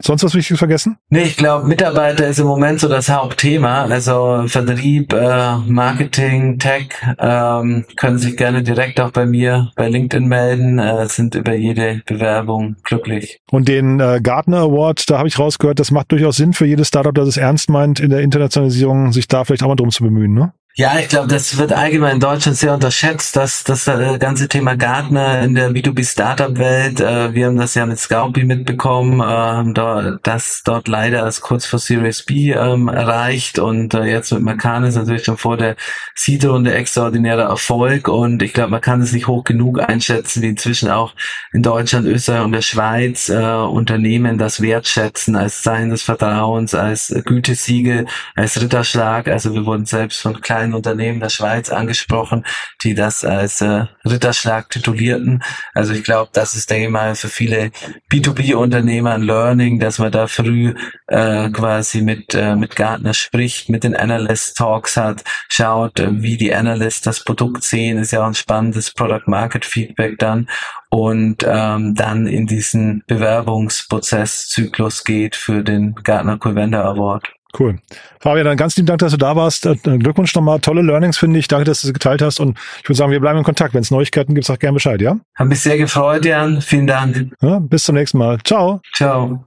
Sonst 0.00 0.24
was 0.24 0.34
Wichtiges 0.34 0.58
vergessen? 0.58 0.96
Nee, 1.10 1.24
ich 1.24 1.36
glaube, 1.36 1.66
Mitarbeiter 1.66 2.26
ist 2.26 2.38
im 2.38 2.46
Moment 2.46 2.80
so 2.80 2.88
das 2.88 3.10
Hauptthema. 3.10 3.82
Also 3.82 4.44
Vertrieb, 4.46 5.12
äh, 5.12 5.56
Marketing, 5.66 6.58
Tech 6.58 6.88
ähm, 7.18 7.84
können 7.96 8.16
sich 8.16 8.38
gerne 8.38 8.62
direkt 8.62 8.98
auch 8.98 9.10
bei 9.10 9.26
mir 9.26 9.70
bei 9.76 9.90
LinkedIn 9.90 10.26
melden, 10.26 10.78
äh, 10.78 11.06
sind 11.06 11.34
über 11.34 11.54
jede 11.54 12.00
Bewerbung 12.06 12.76
glücklich. 12.82 13.40
Und 13.50 13.68
den 13.68 14.00
äh, 14.00 14.20
Gartner 14.22 14.60
Award, 14.60 15.10
da 15.10 15.18
habe 15.18 15.28
ich 15.28 15.38
rausgehört, 15.38 15.80
das 15.80 15.90
macht 15.90 16.12
durchaus 16.12 16.36
Sinn 16.36 16.54
für 16.54 16.64
jedes 16.64 16.88
Startup, 16.88 17.14
das 17.14 17.28
es 17.28 17.36
ernst 17.36 17.68
meint, 17.68 18.00
in 18.00 18.08
der 18.08 18.20
Internationalisierung 18.20 19.12
sich 19.12 19.28
da 19.28 19.44
vielleicht 19.44 19.62
auch 19.62 19.68
mal 19.68 19.76
drum 19.76 19.90
zu 19.90 20.02
bemühen, 20.02 20.32
ne? 20.32 20.54
Ja, 20.78 20.98
ich 20.98 21.08
glaube, 21.08 21.28
das 21.28 21.56
wird 21.56 21.72
allgemein 21.72 22.16
in 22.16 22.20
Deutschland 22.20 22.58
sehr 22.58 22.74
unterschätzt, 22.74 23.34
dass 23.34 23.64
das 23.64 23.86
ganze 24.18 24.46
Thema 24.46 24.76
Gartner 24.76 25.40
in 25.40 25.54
der 25.54 25.70
B2B-Startup-Welt, 25.70 27.00
äh, 27.00 27.32
wir 27.32 27.46
haben 27.46 27.56
das 27.56 27.74
ja 27.76 27.86
mit 27.86 27.98
Scoutby 27.98 28.44
mitbekommen, 28.44 29.20
äh, 29.20 29.72
da, 29.72 30.18
das 30.22 30.60
dort 30.66 30.86
leider 30.86 31.22
als 31.22 31.40
kurz 31.40 31.64
vor 31.64 31.78
Series 31.78 32.24
B 32.24 32.52
ähm, 32.52 32.88
erreicht 32.88 33.58
und 33.58 33.94
äh, 33.94 34.02
jetzt 34.04 34.32
mit 34.32 34.42
Macan 34.42 34.84
ist 34.84 34.96
natürlich 34.96 35.24
schon 35.24 35.38
vor 35.38 35.56
der 35.56 35.76
Seed-Runde 36.14 36.74
extraordinärer 36.74 37.44
Erfolg 37.44 38.08
und 38.08 38.42
ich 38.42 38.52
glaube, 38.52 38.72
man 38.72 38.82
kann 38.82 39.00
es 39.00 39.12
nicht 39.12 39.28
hoch 39.28 39.44
genug 39.44 39.80
einschätzen, 39.80 40.42
wie 40.42 40.48
inzwischen 40.48 40.90
auch 40.90 41.14
in 41.54 41.62
Deutschland, 41.62 42.06
Österreich 42.06 42.44
und 42.44 42.52
der 42.52 42.60
Schweiz 42.60 43.30
äh, 43.30 43.34
Unternehmen 43.34 44.36
das 44.36 44.60
wertschätzen 44.60 45.36
als 45.36 45.62
Zeichen 45.62 45.88
des 45.88 46.02
Vertrauens, 46.02 46.74
als 46.74 47.14
Gütesiegel, 47.24 48.04
als 48.34 48.60
Ritterschlag. 48.60 49.28
Also 49.28 49.54
wir 49.54 49.64
wurden 49.64 49.86
selbst 49.86 50.20
von 50.20 50.38
kleinen 50.42 50.65
kleinen 50.66 50.74
Unternehmen 50.74 51.20
der 51.20 51.28
Schweiz 51.28 51.70
angesprochen, 51.70 52.44
die 52.82 52.94
das 52.94 53.24
als 53.24 53.60
äh, 53.60 53.86
Ritterschlag 54.04 54.68
titulierten. 54.70 55.42
Also 55.74 55.92
ich 55.92 56.02
glaube, 56.02 56.30
das 56.32 56.54
ist, 56.54 56.70
denke 56.70 56.86
ich 56.86 56.92
mal, 56.92 57.14
für 57.14 57.28
viele 57.28 57.70
B2B-Unternehmer 58.10 59.14
ein 59.14 59.22
Learning, 59.22 59.78
dass 59.78 59.98
man 59.98 60.10
da 60.10 60.26
früh 60.26 60.74
äh, 61.06 61.48
quasi 61.50 62.02
mit, 62.02 62.34
äh, 62.34 62.56
mit 62.56 62.74
Gartner 62.76 63.14
spricht, 63.14 63.68
mit 63.68 63.84
den 63.84 63.94
Analyst 63.96 64.56
Talks 64.56 64.96
hat, 64.96 65.22
schaut, 65.48 66.00
äh, 66.00 66.22
wie 66.22 66.36
die 66.36 66.54
Analysts 66.54 67.02
das 67.02 67.22
Produkt 67.22 67.62
sehen, 67.62 67.98
ist 67.98 68.10
ja 68.12 68.22
auch 68.22 68.26
ein 68.26 68.34
spannendes 68.34 68.92
Product-Market-Feedback 68.92 70.18
dann 70.18 70.48
und 70.90 71.44
ähm, 71.46 71.94
dann 71.94 72.26
in 72.26 72.46
diesen 72.46 73.02
Bewerbungsprozesszyklus 73.06 75.04
geht 75.04 75.36
für 75.36 75.62
den 75.62 75.94
Gartner 75.94 76.38
Covender 76.38 76.84
Award. 76.84 77.35
Cool. 77.58 77.78
Fabian, 78.20 78.44
dann 78.44 78.56
ganz 78.56 78.76
lieben 78.76 78.86
Dank, 78.86 78.98
dass 78.98 79.12
du 79.12 79.18
da 79.18 79.34
warst. 79.34 79.64
Äh, 79.66 79.76
Glückwunsch 79.76 80.34
nochmal. 80.34 80.60
Tolle 80.60 80.82
Learnings, 80.82 81.16
finde 81.16 81.38
ich. 81.38 81.48
Danke, 81.48 81.64
dass 81.64 81.82
du 81.82 81.88
es 81.88 81.94
geteilt 81.94 82.20
hast. 82.20 82.38
Und 82.38 82.58
ich 82.82 82.88
würde 82.88 82.96
sagen, 82.96 83.12
wir 83.12 83.20
bleiben 83.20 83.38
in 83.38 83.44
Kontakt. 83.44 83.72
Wenn 83.72 83.80
es 83.80 83.90
Neuigkeiten 83.90 84.34
gibt, 84.34 84.46
sag 84.46 84.60
gerne 84.60 84.74
Bescheid, 84.74 85.00
ja? 85.00 85.16
Hab 85.34 85.48
mich 85.48 85.60
sehr 85.60 85.78
gefreut, 85.78 86.24
Jan. 86.24 86.60
Vielen 86.60 86.86
Dank. 86.86 87.32
Ja, 87.40 87.58
bis 87.58 87.84
zum 87.84 87.94
nächsten 87.94 88.18
Mal. 88.18 88.38
Ciao. 88.44 88.80
Ciao. 88.94 89.44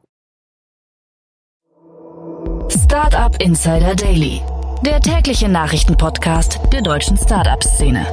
Startup 2.69 3.35
Insider 3.41 3.95
Daily, 3.95 4.41
der 4.85 4.99
tägliche 5.01 5.47
Nachrichtenpodcast 5.47 6.59
der 6.71 6.81
deutschen 6.81 7.17
Startup-Szene. 7.17 8.05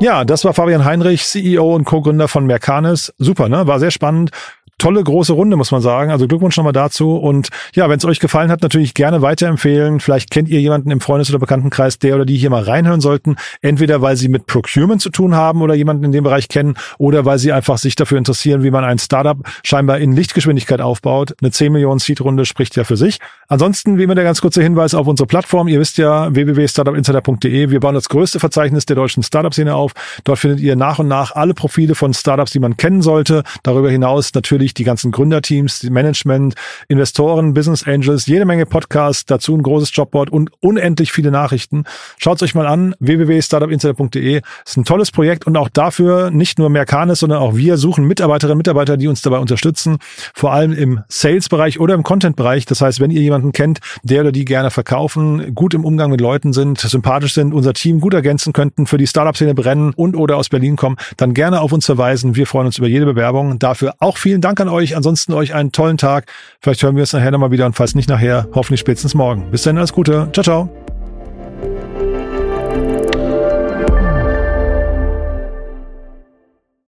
Ja, 0.00 0.26
das 0.26 0.44
war 0.44 0.52
Fabian 0.52 0.84
Heinrich, 0.84 1.24
CEO 1.24 1.74
und 1.74 1.84
Co-Gründer 1.84 2.28
von 2.28 2.44
Mercanis. 2.44 3.14
Super, 3.16 3.48
ne? 3.48 3.66
War 3.66 3.80
sehr 3.80 3.90
spannend 3.90 4.30
tolle 4.78 5.02
große 5.02 5.32
Runde, 5.32 5.56
muss 5.56 5.70
man 5.70 5.80
sagen. 5.80 6.10
Also 6.10 6.26
Glückwunsch 6.28 6.56
nochmal 6.56 6.72
dazu. 6.72 7.16
Und 7.16 7.48
ja, 7.74 7.88
wenn 7.88 7.98
es 7.98 8.04
euch 8.04 8.20
gefallen 8.20 8.50
hat, 8.50 8.62
natürlich 8.62 8.94
gerne 8.94 9.22
weiterempfehlen. 9.22 10.00
Vielleicht 10.00 10.30
kennt 10.30 10.48
ihr 10.48 10.60
jemanden 10.60 10.90
im 10.90 11.00
Freundes- 11.00 11.30
oder 11.30 11.38
Bekanntenkreis, 11.38 11.98
der 11.98 12.14
oder 12.14 12.26
die 12.26 12.36
hier 12.36 12.50
mal 12.50 12.62
reinhören 12.62 13.00
sollten. 13.00 13.36
Entweder 13.62 14.02
weil 14.02 14.16
sie 14.16 14.28
mit 14.28 14.46
Procurement 14.46 15.00
zu 15.00 15.10
tun 15.10 15.34
haben 15.34 15.62
oder 15.62 15.74
jemanden 15.74 16.04
in 16.04 16.12
dem 16.12 16.24
Bereich 16.24 16.48
kennen 16.48 16.74
oder 16.98 17.24
weil 17.24 17.38
sie 17.38 17.52
einfach 17.52 17.78
sich 17.78 17.96
dafür 17.96 18.18
interessieren, 18.18 18.62
wie 18.62 18.70
man 18.70 18.84
ein 18.84 18.98
Startup 18.98 19.38
scheinbar 19.64 19.98
in 19.98 20.12
Lichtgeschwindigkeit 20.12 20.80
aufbaut. 20.80 21.34
Eine 21.40 21.50
10 21.50 21.72
Millionen 21.72 21.98
Seed-Runde 21.98 22.44
spricht 22.44 22.76
ja 22.76 22.84
für 22.84 22.96
sich. 22.96 23.18
Ansonsten, 23.48 23.98
wie 23.98 24.02
immer 24.02 24.14
der 24.14 24.24
ganz 24.24 24.40
kurze 24.40 24.62
Hinweis 24.62 24.94
auf 24.94 25.06
unsere 25.06 25.26
Plattform. 25.26 25.68
Ihr 25.68 25.80
wisst 25.80 25.98
ja, 25.98 26.34
www.startupinsider.de. 26.34 27.70
Wir 27.70 27.80
bauen 27.80 27.94
das 27.94 28.08
größte 28.08 28.40
Verzeichnis 28.40 28.86
der 28.86 28.96
deutschen 28.96 29.22
Startup-Szene 29.22 29.74
auf. 29.74 29.92
Dort 30.24 30.38
findet 30.38 30.60
ihr 30.60 30.76
nach 30.76 30.98
und 30.98 31.08
nach 31.08 31.32
alle 31.34 31.54
Profile 31.54 31.94
von 31.94 32.12
Startups, 32.12 32.52
die 32.52 32.58
man 32.58 32.76
kennen 32.76 33.02
sollte. 33.02 33.42
Darüber 33.62 33.90
hinaus 33.90 34.34
natürlich 34.34 34.65
natürlich 34.66 34.74
die 34.74 34.84
ganzen 34.84 35.12
Gründerteams, 35.12 35.84
Management, 35.84 36.54
Investoren, 36.88 37.54
Business 37.54 37.86
Angels, 37.86 38.26
jede 38.26 38.44
Menge 38.44 38.66
Podcasts, 38.66 39.24
dazu 39.24 39.54
ein 39.54 39.62
großes 39.62 39.94
Jobboard 39.94 40.30
und 40.30 40.50
unendlich 40.60 41.12
viele 41.12 41.30
Nachrichten. 41.30 41.84
Schaut 42.18 42.42
euch 42.42 42.54
mal 42.54 42.66
an, 42.66 42.94
www.startupinsider.de. 42.98 44.40
Ist 44.64 44.76
ein 44.76 44.84
tolles 44.84 45.12
Projekt 45.12 45.46
und 45.46 45.56
auch 45.56 45.68
dafür 45.68 46.30
nicht 46.30 46.58
nur 46.58 46.68
Mercanis, 46.68 47.20
sondern 47.20 47.38
auch 47.38 47.54
wir 47.54 47.76
suchen 47.76 48.06
Mitarbeiterinnen 48.06 48.54
und 48.54 48.58
Mitarbeiter, 48.58 48.96
die 48.96 49.08
uns 49.08 49.22
dabei 49.22 49.38
unterstützen, 49.38 49.98
vor 50.34 50.52
allem 50.52 50.72
im 50.72 51.00
Sales-Bereich 51.08 51.78
oder 51.78 51.94
im 51.94 52.02
Content-Bereich. 52.02 52.66
Das 52.66 52.80
heißt, 52.80 53.00
wenn 53.00 53.10
ihr 53.10 53.22
jemanden 53.22 53.52
kennt, 53.52 53.78
der 54.02 54.22
oder 54.22 54.32
die 54.32 54.44
gerne 54.44 54.70
verkaufen, 54.70 55.54
gut 55.54 55.74
im 55.74 55.84
Umgang 55.84 56.10
mit 56.10 56.20
Leuten 56.20 56.52
sind, 56.52 56.78
sympathisch 56.78 57.34
sind, 57.34 57.54
unser 57.54 57.72
Team 57.72 58.00
gut 58.00 58.14
ergänzen 58.14 58.52
könnten, 58.52 58.86
für 58.86 58.98
die 58.98 59.06
Startup-Szene 59.06 59.54
brennen 59.54 59.92
und 59.94 60.16
oder 60.16 60.36
aus 60.36 60.48
Berlin 60.48 60.76
kommen, 60.76 60.96
dann 61.16 61.34
gerne 61.34 61.60
auf 61.60 61.72
uns 61.72 61.86
verweisen. 61.86 62.34
Wir 62.34 62.46
freuen 62.46 62.66
uns 62.66 62.78
über 62.78 62.88
jede 62.88 63.06
Bewerbung. 63.06 63.58
Dafür 63.58 63.94
auch 64.00 64.16
vielen 64.16 64.40
Dank 64.40 64.55
Dank 64.56 64.68
an 64.68 64.74
euch. 64.74 64.96
Ansonsten 64.96 65.34
euch 65.34 65.54
einen 65.54 65.70
tollen 65.70 65.98
Tag. 65.98 66.32
Vielleicht 66.60 66.82
hören 66.82 66.96
wir 66.96 67.02
uns 67.02 67.12
nachher 67.12 67.30
nochmal 67.30 67.50
wieder 67.50 67.66
und 67.66 67.76
falls 67.76 67.94
nicht 67.94 68.08
nachher, 68.08 68.48
hoffentlich 68.54 68.80
spätestens 68.80 69.12
morgen. 69.14 69.50
Bis 69.50 69.60
dann, 69.62 69.76
alles 69.76 69.92
Gute. 69.92 70.30
Ciao, 70.32 70.42
ciao. 70.42 70.70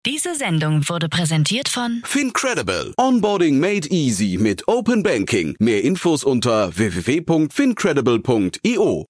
Diese 0.04 0.34
Sendung 0.34 0.88
wurde 0.88 1.08
präsentiert 1.08 1.68
von 1.68 2.02
Fincredible. 2.04 2.92
Onboarding 2.98 3.60
made 3.60 3.86
easy 3.90 4.36
mit 4.40 4.66
Open 4.66 5.04
Banking. 5.04 5.54
Mehr 5.60 5.84
Infos 5.84 6.24
unter 6.24 6.76
www.fincredible.io. 6.76 9.06